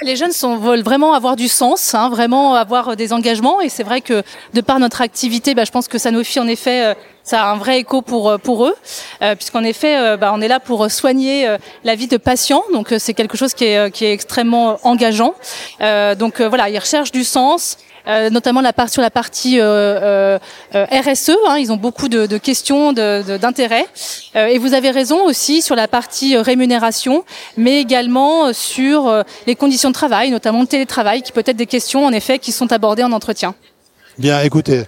Les 0.01 0.15
jeunes 0.15 0.31
sont, 0.31 0.57
veulent 0.57 0.83
vraiment 0.83 1.13
avoir 1.13 1.35
du 1.35 1.47
sens, 1.47 1.93
hein, 1.93 2.09
vraiment 2.09 2.55
avoir 2.55 2.95
des 2.95 3.13
engagements. 3.13 3.61
Et 3.61 3.69
c'est 3.69 3.83
vrai 3.83 4.01
que 4.01 4.23
de 4.53 4.61
par 4.61 4.79
notre 4.79 5.01
activité, 5.01 5.55
bah, 5.55 5.63
je 5.65 5.71
pense 5.71 5.87
que 5.87 5.97
Sanofi, 5.97 6.39
en 6.39 6.47
effet, 6.47 6.85
euh, 6.85 6.93
ça 7.23 7.43
a 7.43 7.51
un 7.51 7.57
vrai 7.57 7.79
écho 7.79 8.01
pour 8.01 8.29
euh, 8.29 8.37
pour 8.37 8.65
eux, 8.65 8.75
euh, 9.21 9.35
puisqu'en 9.35 9.63
effet, 9.63 10.17
bah, 10.17 10.31
on 10.33 10.41
est 10.41 10.47
là 10.47 10.59
pour 10.59 10.89
soigner 10.91 11.47
la 11.83 11.95
vie 11.95 12.07
de 12.07 12.17
patients. 12.17 12.63
Donc 12.73 12.93
c'est 12.97 13.13
quelque 13.13 13.37
chose 13.37 13.53
qui 13.53 13.65
est 13.65 13.91
qui 13.91 14.05
est 14.05 14.13
extrêmement 14.13 14.79
engageant. 14.83 15.33
donc 16.17 16.41
voilà, 16.41 16.69
ils 16.69 16.79
recherchent 16.79 17.11
du 17.11 17.23
sens. 17.23 17.77
Euh, 18.07 18.29
notamment 18.29 18.61
la 18.61 18.71
part, 18.71 18.89
sur 18.89 19.01
la 19.01 19.09
partie 19.09 19.59
euh, 19.59 20.39
euh, 20.75 20.85
RSE. 20.85 21.31
Hein, 21.47 21.57
ils 21.57 21.71
ont 21.71 21.77
beaucoup 21.77 22.07
de, 22.07 22.25
de 22.25 22.37
questions 22.37 22.93
d'intérêt. 22.93 23.85
De, 24.33 24.39
et 24.39 24.57
vous 24.57 24.73
avez 24.73 24.91
raison 24.91 25.25
aussi 25.25 25.61
sur 25.61 25.75
la 25.75 25.87
partie 25.87 26.37
rémunération, 26.37 27.25
mais 27.57 27.81
également 27.81 28.53
sur 28.53 29.23
les 29.45 29.55
conditions 29.55 29.89
de 29.89 29.93
travail, 29.93 30.31
notamment 30.31 30.61
le 30.61 30.67
télétravail, 30.67 31.21
qui 31.21 31.31
peut 31.31 31.43
être 31.45 31.57
des 31.57 31.65
questions 31.65 32.05
en 32.05 32.11
effet 32.11 32.39
qui 32.39 32.51
sont 32.51 32.71
abordées 32.71 33.03
en 33.03 33.11
entretien. 33.11 33.55
Bien, 34.17 34.41
écoutez, 34.41 34.85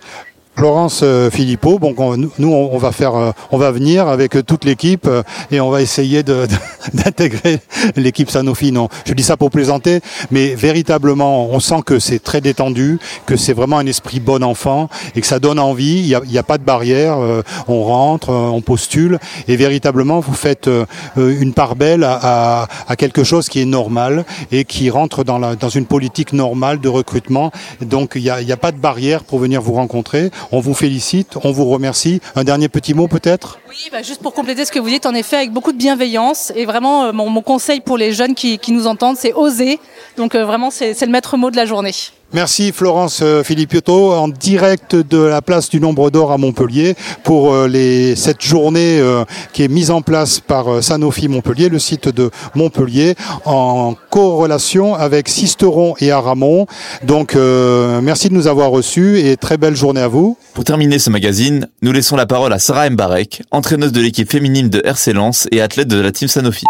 Florence 0.59 1.03
euh, 1.03 1.29
Philippot. 1.29 1.79
Bon, 1.79 1.95
nous, 2.17 2.53
on 2.53 2.77
va 2.77 2.91
faire, 2.91 3.15
euh, 3.15 3.31
on 3.49 3.57
va 3.57 3.71
venir 3.71 4.09
avec 4.09 4.45
toute 4.45 4.65
l'équipe 4.65 5.07
euh, 5.07 5.23
et 5.51 5.61
on 5.61 5.69
va 5.69 5.81
essayer 5.81 6.21
d'intégrer 6.93 7.61
l'équipe 7.95 8.29
Sanofi. 8.29 8.73
Non, 8.73 8.89
je 9.05 9.13
dis 9.13 9.23
ça 9.23 9.37
pour 9.37 9.51
plaisanter, 9.51 10.01
mais 10.31 10.55
véritablement, 10.55 11.47
on 11.47 11.61
sent 11.61 11.81
que 11.85 11.97
c'est 11.97 12.19
très 12.21 12.41
détendu, 12.41 12.99
que 13.25 13.37
c'est 13.37 13.53
vraiment 13.53 13.77
un 13.77 13.85
esprit 13.85 14.19
bon 14.19 14.43
enfant 14.43 14.89
et 15.15 15.21
que 15.21 15.27
ça 15.27 15.39
donne 15.39 15.59
envie. 15.59 16.01
Il 16.01 16.19
n'y 16.29 16.37
a, 16.37 16.43
pas 16.43 16.57
de 16.57 16.65
barrière. 16.65 17.17
On 17.69 17.83
rentre, 17.83 18.29
on 18.29 18.59
postule 18.59 19.17
et 19.47 19.55
véritablement, 19.55 20.19
vous 20.19 20.33
faites 20.33 20.69
une 21.15 21.53
part 21.53 21.77
belle 21.77 22.03
à, 22.03 22.67
quelque 22.97 23.23
chose 23.23 23.47
qui 23.47 23.61
est 23.61 23.65
normal 23.65 24.25
et 24.51 24.65
qui 24.65 24.89
rentre 24.89 25.23
dans, 25.23 25.69
une 25.69 25.85
politique 25.85 26.33
normale 26.33 26.81
de 26.81 26.89
recrutement. 26.89 27.53
Donc, 27.79 28.13
il 28.15 28.23
n'y 28.23 28.51
a 28.51 28.57
pas 28.57 28.73
de 28.73 28.77
barrière 28.77 29.23
pour 29.23 29.39
venir 29.39 29.61
vous 29.61 29.73
rencontrer. 29.73 30.31
On 30.51 30.59
vous 30.59 30.73
félicite, 30.73 31.38
on 31.43 31.51
vous 31.51 31.65
remercie. 31.65 32.21
Un 32.35 32.43
dernier 32.43 32.69
petit 32.69 32.95
mot 32.95 33.07
peut-être? 33.07 33.59
Oui, 33.69 33.89
bah, 33.91 34.01
juste 34.01 34.21
pour 34.21 34.33
compléter 34.33 34.65
ce 34.65 34.71
que 34.71 34.79
vous 34.79 34.89
dites, 34.89 35.05
en 35.05 35.13
effet, 35.13 35.35
avec 35.35 35.51
beaucoup 35.51 35.71
de 35.71 35.77
bienveillance. 35.77 36.51
Et 36.55 36.65
vraiment, 36.65 37.05
euh, 37.05 37.12
mon, 37.12 37.41
conseil 37.41 37.81
pour 37.81 37.97
les 37.97 38.13
jeunes 38.13 38.33
qui, 38.33 38.59
nous 38.69 38.88
entendent, 38.88 39.17
c'est 39.17 39.33
oser. 39.33 39.79
Donc 40.17 40.33
euh, 40.33 40.45
vraiment, 40.45 40.71
c'est 40.71 40.99
le 40.99 41.12
maître 41.12 41.38
mot 41.38 41.51
de 41.51 41.55
la 41.55 41.65
journée. 41.65 41.93
Merci 42.31 42.71
Florence 42.71 43.21
euh, 43.23 43.43
Philippotto 43.43 44.13
en 44.13 44.27
direct 44.27 44.95
de 44.95 45.17
la 45.17 45.41
place 45.41 45.67
du 45.67 45.79
Nombre 45.79 46.11
d'Or 46.11 46.31
à 46.31 46.37
Montpellier 46.37 46.93
pour 47.23 47.51
euh, 47.51 47.67
les, 47.67 48.15
cette 48.15 48.43
journée 48.43 48.99
euh, 48.99 49.25
qui 49.51 49.63
est 49.63 49.67
mise 49.67 49.89
en 49.89 50.03
place 50.03 50.39
par 50.39 50.83
Sanofi 50.83 51.27
Montpellier, 51.27 51.69
le 51.69 51.79
site 51.79 52.07
de 52.07 52.29
Montpellier, 52.53 53.15
en 53.45 53.95
corrélation 54.11 54.93
avec 54.93 55.27
Sisteron 55.27 55.95
et 55.99 56.11
Aramon. 56.11 56.67
Donc 57.03 57.35
merci 57.35 58.29
de 58.29 58.33
nous 58.33 58.47
avoir 58.47 58.69
reçus 58.69 59.19
et 59.19 59.35
très 59.35 59.57
belle 59.57 59.75
journée 59.75 60.01
à 60.01 60.07
vous. 60.07 60.37
Pour 60.53 60.63
terminer 60.63 60.99
ce 60.99 61.09
magazine, 61.09 61.67
nous 61.81 61.91
laissons 61.91 62.15
la 62.15 62.27
parole 62.27 62.53
à 62.53 62.59
Sarah 62.59 62.89
Mbarek, 62.89 63.41
entraîneuse 63.49 63.91
de 63.91 64.01
l'équipe 64.01 64.29
féminine 64.29 64.69
de 64.69 64.81
RC 64.85 65.13
Lens 65.13 65.47
et 65.51 65.61
athlète 65.61 65.87
de 65.87 65.99
la 65.99 66.11
team 66.11 66.27
Sanofi. 66.27 66.65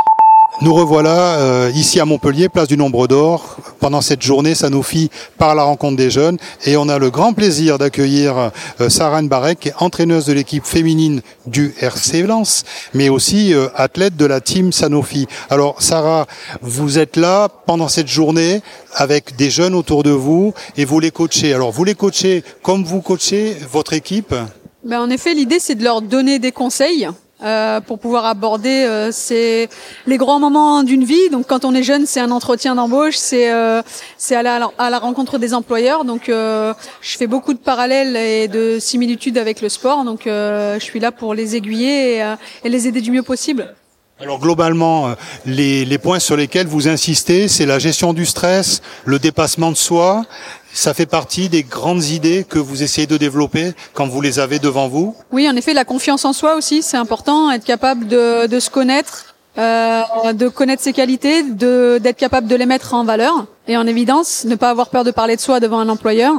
Nous 0.62 0.74
revoilà 0.74 1.38
euh, 1.40 1.72
ici 1.74 2.02
à 2.02 2.06
Montpellier, 2.06 2.50
place 2.50 2.68
du 2.68 2.76
Nombre 2.76 3.08
d'Or, 3.08 3.56
pendant 3.80 4.02
cette 4.02 4.22
journée 4.22 4.56
Sanofi 4.56 5.10
par 5.38 5.56
la 5.56 5.64
rencontre 5.64 5.96
des 5.96 6.10
jeunes. 6.10 6.38
Et 6.66 6.76
on 6.76 6.90
a 6.90 7.00
le 7.00 7.10
grand 7.10 7.32
plaisir 7.32 7.78
d'accueillir 7.78 8.52
euh, 8.82 8.90
Sarah 8.90 9.22
Barek, 9.22 9.72
entraîneuse 9.80 10.26
de 10.26 10.34
l'équipe 10.34 10.66
féminine 10.66 11.22
du 11.46 11.74
RC 11.80 12.24
Lens, 12.24 12.66
mais 12.94 13.08
aussi 13.08 13.54
euh, 13.54 13.70
athlète 13.74 14.18
de 14.18 14.26
la 14.26 14.42
team 14.42 14.74
Sanofi. 14.74 15.28
Alors 15.50 15.82
Sarah, 15.82 16.28
vous 16.62 17.00
êtes 17.00 17.16
là 17.16 17.48
pendant 17.66 17.88
cette 17.88 18.10
journée 18.10 18.62
avec 18.96 19.38
des 19.38 19.50
jeunes 19.50 19.76
autour 19.76 20.04
de 20.04 20.12
vous 20.12 20.54
et 20.76 20.84
vous 20.84 21.00
les 21.00 21.12
coachez. 21.12 21.54
Alors 21.54 21.72
vous 21.72 21.86
les 21.86 21.96
coachez 21.96 22.44
comme 22.64 22.84
vous 22.84 23.02
coachez 23.02 23.56
votre 23.72 23.94
équipe? 23.94 24.36
Ben, 24.84 25.00
En 25.00 25.10
effet, 25.10 25.34
l'idée 25.34 25.60
c'est 25.60 25.76
de 25.76 25.86
leur 25.86 26.02
donner 26.02 26.38
des 26.38 26.52
conseils 26.52 27.08
euh, 27.41 27.80
pour 27.80 27.99
pouvoir 27.99 28.25
aborder 28.25 28.86
euh, 28.86 29.10
c'est 29.12 29.69
les 30.06 30.17
grands 30.17 30.39
moments 30.39 30.84
d'une 30.84 31.04
vie. 31.04 31.30
Donc 31.30 31.47
quand 31.47 31.65
on 31.65 31.73
est 31.73 31.84
jeune, 31.84 32.06
c'est 32.06 32.19
un 32.19 32.32
entretien 32.32 32.75
d'embauche, 32.75 33.15
c'est 33.15 33.52
euh, 33.52 33.82
c'est 34.17 34.36
aller 34.36 34.49
à 34.49 34.60
la, 34.60 34.71
à 34.78 34.89
la, 34.89 34.99
rencontre 34.99 35.38
des 35.38 35.54
employeurs. 35.54 36.06
Donc 36.06 36.30
euh, 36.30 36.73
je 37.02 37.17
fais 37.17 37.28
beaucoup 37.28 37.54
de 37.54 37.60
parallèles 37.60 38.17
et 38.17 38.47
de 38.47 38.78
similitudes 38.80 39.38
avec 39.38 39.62
le 39.62 39.69
sport. 39.69 40.04
Donc 40.04 40.21
je 40.25 40.80
suis 40.80 40.99
là 40.99 41.12
pour 41.12 41.34
les 41.34 41.56
aiguiller 41.56 42.17
et, 42.17 42.36
et 42.63 42.69
les 42.69 42.88
aider 42.88 43.02
du 43.02 43.12
mieux 43.12 43.23
possible. 43.23 43.73
Alors 44.22 44.40
globalement, 44.40 45.16
les, 45.46 45.86
les 45.86 45.98
points 45.98 46.20
sur 46.20 46.36
lesquels 46.36 46.68
vous 46.68 46.90
insistez, 46.90 47.48
c'est 47.48 47.66
la 47.66 47.80
gestion 47.80 48.12
du 48.12 48.26
stress, 48.26 48.82
le 49.06 49.18
dépassement 49.18 49.72
de 49.72 49.78
soi, 49.78 50.26
ça 50.74 50.94
fait 50.94 51.06
partie 51.06 51.48
des 51.48 51.64
grandes 51.64 52.04
idées 52.04 52.44
que 52.48 52.60
vous 52.60 52.84
essayez 52.84 53.08
de 53.08 53.16
développer 53.16 53.72
quand 53.94 54.08
vous 54.08 54.20
les 54.20 54.40
avez 54.40 54.60
devant 54.60 54.90
vous. 54.90 55.16
Oui, 55.32 55.48
en 55.50 55.56
effet, 55.56 55.74
la 55.74 55.86
confiance 55.86 56.26
en 56.26 56.34
soi 56.34 56.56
aussi, 56.56 56.82
c'est 56.84 56.98
important, 56.98 57.50
être 57.50 57.64
capable 57.64 58.08
de, 58.08 58.48
de 58.48 58.60
se 58.60 58.70
connaître, 58.70 59.36
euh, 59.58 60.04
de 60.34 60.50
connaître 60.50 60.84
ses 60.84 60.94
qualités, 60.94 61.44
d'être 61.44 62.18
capable 62.18 62.48
de 62.48 62.56
les 62.56 62.66
mettre 62.66 62.94
en 62.94 63.06
valeur 63.06 63.46
et 63.70 63.78
en 63.78 63.86
évidence, 63.86 64.46
ne 64.46 64.56
pas 64.56 64.72
avoir 64.72 64.90
peur 64.90 65.04
de 65.04 65.12
parler 65.12 65.36
de 65.36 65.42
soi 65.42 65.60
devant 65.60 65.80
un 65.80 65.90
employeur. 65.90 66.34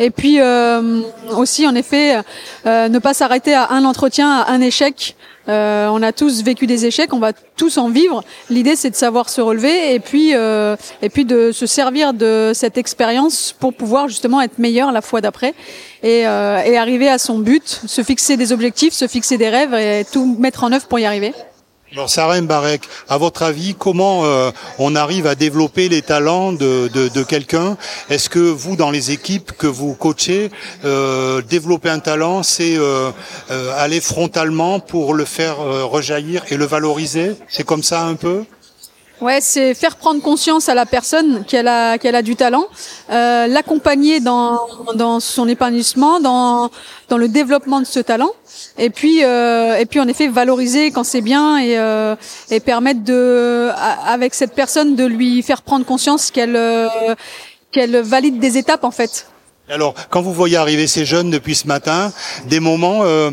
Et 0.00 0.10
puis 0.10 0.40
euh, 0.40 1.00
aussi, 1.30 1.66
en 1.66 1.76
effet, 1.76 2.20
euh, 2.66 2.88
ne 2.88 2.98
pas 2.98 3.14
s'arrêter 3.14 3.54
à 3.54 3.70
un 3.70 3.84
entretien, 3.84 4.28
à 4.30 4.50
un 4.50 4.60
échec. 4.60 5.16
Euh, 5.48 5.88
on 5.88 6.02
a 6.02 6.12
tous 6.12 6.42
vécu 6.42 6.66
des 6.66 6.86
échecs, 6.86 7.12
on 7.12 7.20
va 7.20 7.32
tous 7.56 7.78
en 7.78 7.88
vivre. 7.88 8.24
L'idée, 8.50 8.74
c'est 8.74 8.90
de 8.90 8.96
savoir 8.96 9.28
se 9.28 9.40
relever 9.40 9.94
et 9.94 10.00
puis 10.00 10.34
euh, 10.34 10.76
et 11.02 11.08
puis 11.08 11.24
de 11.24 11.52
se 11.52 11.66
servir 11.66 12.14
de 12.14 12.50
cette 12.52 12.78
expérience 12.78 13.54
pour 13.58 13.74
pouvoir 13.74 14.08
justement 14.08 14.40
être 14.40 14.58
meilleur 14.58 14.90
la 14.92 15.02
fois 15.02 15.20
d'après 15.20 15.54
et, 16.02 16.26
euh, 16.26 16.62
et 16.64 16.76
arriver 16.76 17.08
à 17.08 17.18
son 17.18 17.38
but, 17.38 17.82
se 17.86 18.02
fixer 18.02 18.36
des 18.36 18.52
objectifs, 18.52 18.92
se 18.92 19.06
fixer 19.06 19.38
des 19.38 19.48
rêves 19.48 19.74
et 19.74 20.04
tout 20.10 20.36
mettre 20.38 20.64
en 20.64 20.72
œuvre 20.72 20.86
pour 20.86 20.98
y 20.98 21.04
arriver. 21.04 21.32
Alors 21.92 22.08
Sarah 22.08 22.40
Mbarek, 22.40 22.88
à 23.10 23.18
votre 23.18 23.42
avis, 23.42 23.74
comment 23.74 24.24
euh, 24.24 24.50
on 24.78 24.96
arrive 24.96 25.26
à 25.26 25.34
développer 25.34 25.90
les 25.90 26.00
talents 26.00 26.54
de, 26.54 26.88
de, 26.88 27.22
quelqu'un? 27.22 27.76
Est-ce 28.08 28.30
que 28.30 28.38
vous, 28.38 28.76
dans 28.76 28.90
les 28.90 29.10
équipes 29.10 29.52
que 29.52 29.66
vous 29.66 29.92
coachez, 29.92 30.50
euh, 30.86 31.42
développer 31.42 31.90
un 31.90 31.98
talent, 31.98 32.42
c'est 32.42 32.78
euh, 32.78 33.10
euh 33.50 33.72
aller 33.76 34.00
frontalement 34.00 34.80
pour 34.80 35.12
le 35.12 35.26
faire 35.26 35.58
rejaillir 35.58 36.44
et 36.48 36.56
le 36.56 36.64
valoriser? 36.64 37.36
C'est 37.48 37.64
comme 37.64 37.82
ça 37.82 38.06
un 38.06 38.14
peu? 38.14 38.44
Ouais, 39.22 39.38
c'est 39.40 39.74
faire 39.74 39.94
prendre 39.94 40.20
conscience 40.20 40.68
à 40.68 40.74
la 40.74 40.84
personne 40.84 41.44
qu'elle 41.44 41.68
a 41.68 41.96
qu'elle 41.96 42.16
a 42.16 42.22
du 42.22 42.34
talent, 42.34 42.66
euh, 43.08 43.46
l'accompagner 43.46 44.18
dans 44.18 44.58
dans 44.96 45.20
son 45.20 45.46
épanouissement, 45.46 46.18
dans 46.18 46.70
dans 47.08 47.18
le 47.18 47.28
développement 47.28 47.78
de 47.78 47.86
ce 47.86 48.00
talent, 48.00 48.32
et 48.78 48.90
puis 48.90 49.22
euh, 49.22 49.78
et 49.78 49.86
puis 49.86 50.00
en 50.00 50.08
effet 50.08 50.26
valoriser 50.26 50.90
quand 50.90 51.04
c'est 51.04 51.20
bien 51.20 51.56
et 51.58 51.78
euh, 51.78 52.16
et 52.50 52.58
permettre 52.58 53.04
de 53.04 53.70
avec 54.08 54.34
cette 54.34 54.56
personne 54.56 54.96
de 54.96 55.04
lui 55.04 55.40
faire 55.42 55.62
prendre 55.62 55.86
conscience 55.86 56.32
qu'elle 56.32 56.58
qu'elle 57.70 57.96
valide 57.98 58.40
des 58.40 58.58
étapes 58.58 58.82
en 58.82 58.90
fait. 58.90 59.28
Alors, 59.72 59.94
quand 60.10 60.20
vous 60.20 60.34
voyez 60.34 60.58
arriver 60.58 60.86
ces 60.86 61.06
jeunes 61.06 61.30
depuis 61.30 61.54
ce 61.54 61.66
matin, 61.66 62.12
des 62.46 62.60
moments, 62.60 63.04
euh, 63.04 63.30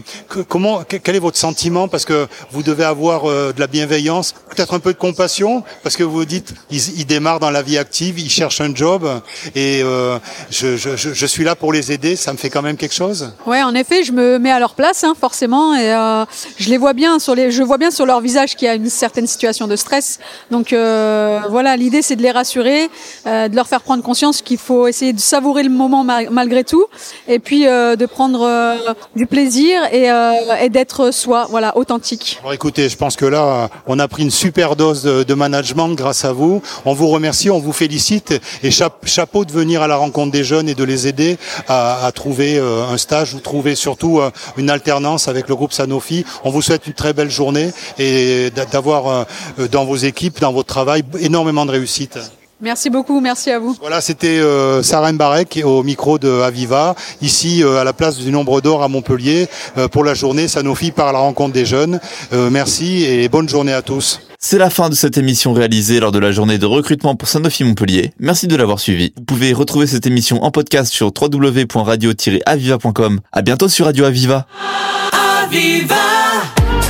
comment, 0.47 0.83
quel 0.87 1.13
est 1.17 1.19
votre 1.19 1.37
sentiment 1.37 1.89
Parce 1.89 2.05
que 2.05 2.27
vous 2.51 2.63
devez 2.63 2.85
avoir 2.85 3.29
euh, 3.29 3.51
de 3.51 3.59
la 3.59 3.67
bienveillance, 3.67 4.33
peut-être 4.55 4.73
un 4.73 4.79
peu 4.79 4.93
de 4.93 4.97
compassion, 4.97 5.65
parce 5.83 5.97
que 5.97 6.03
vous 6.03 6.23
dites, 6.23 6.53
ils, 6.71 7.05
démarrent 7.05 7.41
dans 7.41 7.51
la 7.51 7.61
vie 7.61 7.77
active, 7.77 8.19
ils 8.19 8.29
cherchent 8.29 8.61
un 8.61 8.73
job, 8.73 9.05
et 9.53 9.81
euh, 9.83 10.17
je, 10.49 10.77
je, 10.77 10.95
je, 10.95 11.25
suis 11.25 11.43
là 11.43 11.57
pour 11.57 11.73
les 11.73 11.91
aider. 11.91 12.15
Ça 12.15 12.31
me 12.31 12.37
fait 12.37 12.49
quand 12.49 12.61
même 12.61 12.77
quelque 12.77 12.95
chose. 12.95 13.33
Ouais, 13.45 13.61
en 13.61 13.75
effet, 13.75 14.05
je 14.05 14.13
me 14.13 14.39
mets 14.39 14.51
à 14.51 14.59
leur 14.59 14.75
place, 14.75 15.03
hein, 15.03 15.15
forcément, 15.19 15.75
et 15.75 15.91
euh, 15.91 16.23
je 16.57 16.69
les 16.69 16.77
vois 16.77 16.93
bien 16.93 17.19
sur 17.19 17.35
les, 17.35 17.51
je 17.51 17.63
vois 17.63 17.77
bien 17.77 17.91
sur 17.91 18.05
leur 18.05 18.21
visage 18.21 18.55
qu'il 18.55 18.65
y 18.65 18.69
a 18.69 18.75
une 18.75 18.89
certaine 18.89 19.27
situation 19.27 19.67
de 19.67 19.75
stress. 19.75 20.19
Donc 20.51 20.69
voilà, 20.69 21.75
l'idée 21.75 22.01
c'est 22.01 22.15
de 22.15 22.21
les 22.21 22.31
rassurer, 22.31 22.87
de 23.25 23.53
leur 23.53 23.67
faire 23.67 23.81
prendre 23.81 24.03
conscience 24.03 24.41
qu'il 24.41 24.57
faut 24.57 24.87
essayer 24.87 25.11
de 25.11 25.19
savourer 25.19 25.63
le 25.63 25.69
moment 25.69 26.05
malgré 26.31 26.63
tout, 26.63 26.85
et 27.27 27.39
puis 27.39 27.67
euh, 27.67 27.95
de 27.95 28.05
prendre 28.05 28.41
euh, 28.41 28.75
du 29.15 29.25
plaisir 29.25 29.81
et, 29.91 30.09
euh, 30.11 30.31
et 30.61 30.69
d'être 30.69 31.11
soi, 31.11 31.47
voilà, 31.49 31.75
authentique. 31.77 32.39
Écoutez, 32.51 32.89
je 32.89 32.97
pense 32.97 33.15
que 33.15 33.25
là, 33.25 33.69
on 33.87 33.99
a 33.99 34.07
pris 34.07 34.23
une 34.23 34.31
super 34.31 34.75
dose 34.75 35.03
de, 35.03 35.23
de 35.23 35.33
management 35.33 35.89
grâce 35.89 36.25
à 36.25 36.31
vous. 36.33 36.61
On 36.85 36.93
vous 36.93 37.07
remercie, 37.07 37.49
on 37.49 37.59
vous 37.59 37.73
félicite 37.73 38.33
et 38.63 38.71
cha- 38.71 38.89
chapeau 39.05 39.45
de 39.45 39.51
venir 39.51 39.81
à 39.81 39.87
la 39.87 39.95
rencontre 39.97 40.31
des 40.31 40.43
jeunes 40.43 40.69
et 40.69 40.75
de 40.75 40.83
les 40.83 41.07
aider 41.07 41.37
à, 41.67 42.05
à 42.05 42.11
trouver 42.11 42.57
un 42.59 42.97
stage 42.97 43.33
ou 43.33 43.39
trouver 43.39 43.75
surtout 43.75 44.19
une 44.57 44.69
alternance 44.69 45.27
avec 45.27 45.47
le 45.49 45.55
groupe 45.55 45.73
Sanofi. 45.73 46.25
On 46.43 46.49
vous 46.51 46.61
souhaite 46.61 46.87
une 46.87 46.93
très 46.93 47.13
belle 47.13 47.29
journée 47.31 47.71
et 47.97 48.49
d'a- 48.51 48.65
d'avoir 48.65 49.25
dans 49.71 49.85
vos 49.85 49.95
équipes, 49.95 50.39
dans 50.39 50.53
votre 50.53 50.67
travail, 50.67 51.03
énormément 51.19 51.65
de 51.65 51.71
réussite. 51.71 52.17
Merci 52.61 52.89
beaucoup, 52.89 53.21
merci 53.21 53.51
à 53.51 53.59
vous. 53.59 53.77
Voilà, 53.79 54.01
c'était 54.01 54.39
euh, 54.39 54.83
Sarah 54.83 55.13
Mbarek 55.13 55.61
au 55.63 55.81
micro 55.83 56.19
de 56.19 56.41
Aviva, 56.41 56.93
ici 57.21 57.63
euh, 57.63 57.79
à 57.79 57.85
la 57.85 57.93
place 57.93 58.17
du 58.17 58.31
Nombre 58.31 58.59
d'Or 58.59 58.83
à 58.83 58.89
Montpellier, 58.89 59.47
euh, 59.77 59.87
pour 59.87 60.03
la 60.03 60.13
journée 60.13 60.49
Sanofi 60.49 60.91
par 60.91 61.13
la 61.13 61.19
rencontre 61.19 61.53
des 61.53 61.65
jeunes. 61.65 62.01
Euh, 62.33 62.49
merci 62.49 63.05
et 63.05 63.29
bonne 63.29 63.47
journée 63.47 63.71
à 63.71 63.81
tous. 63.81 64.19
C'est 64.39 64.57
la 64.57 64.69
fin 64.69 64.89
de 64.89 64.95
cette 64.95 65.17
émission 65.17 65.53
réalisée 65.53 66.01
lors 66.01 66.11
de 66.11 66.19
la 66.19 66.31
journée 66.31 66.57
de 66.57 66.65
recrutement 66.65 67.15
pour 67.15 67.29
Sanofi 67.29 67.63
Montpellier. 67.63 68.11
Merci 68.19 68.47
de 68.47 68.57
l'avoir 68.57 68.79
suivi. 68.79 69.13
Vous 69.17 69.23
pouvez 69.23 69.53
retrouver 69.53 69.87
cette 69.87 70.05
émission 70.05 70.43
en 70.43 70.51
podcast 70.51 70.91
sur 70.91 71.13
www.radio-aviva.com. 71.17 73.21
À 73.31 73.41
bientôt 73.41 73.69
sur 73.69 73.85
Radio 73.85 74.03
Aviva. 74.05 74.47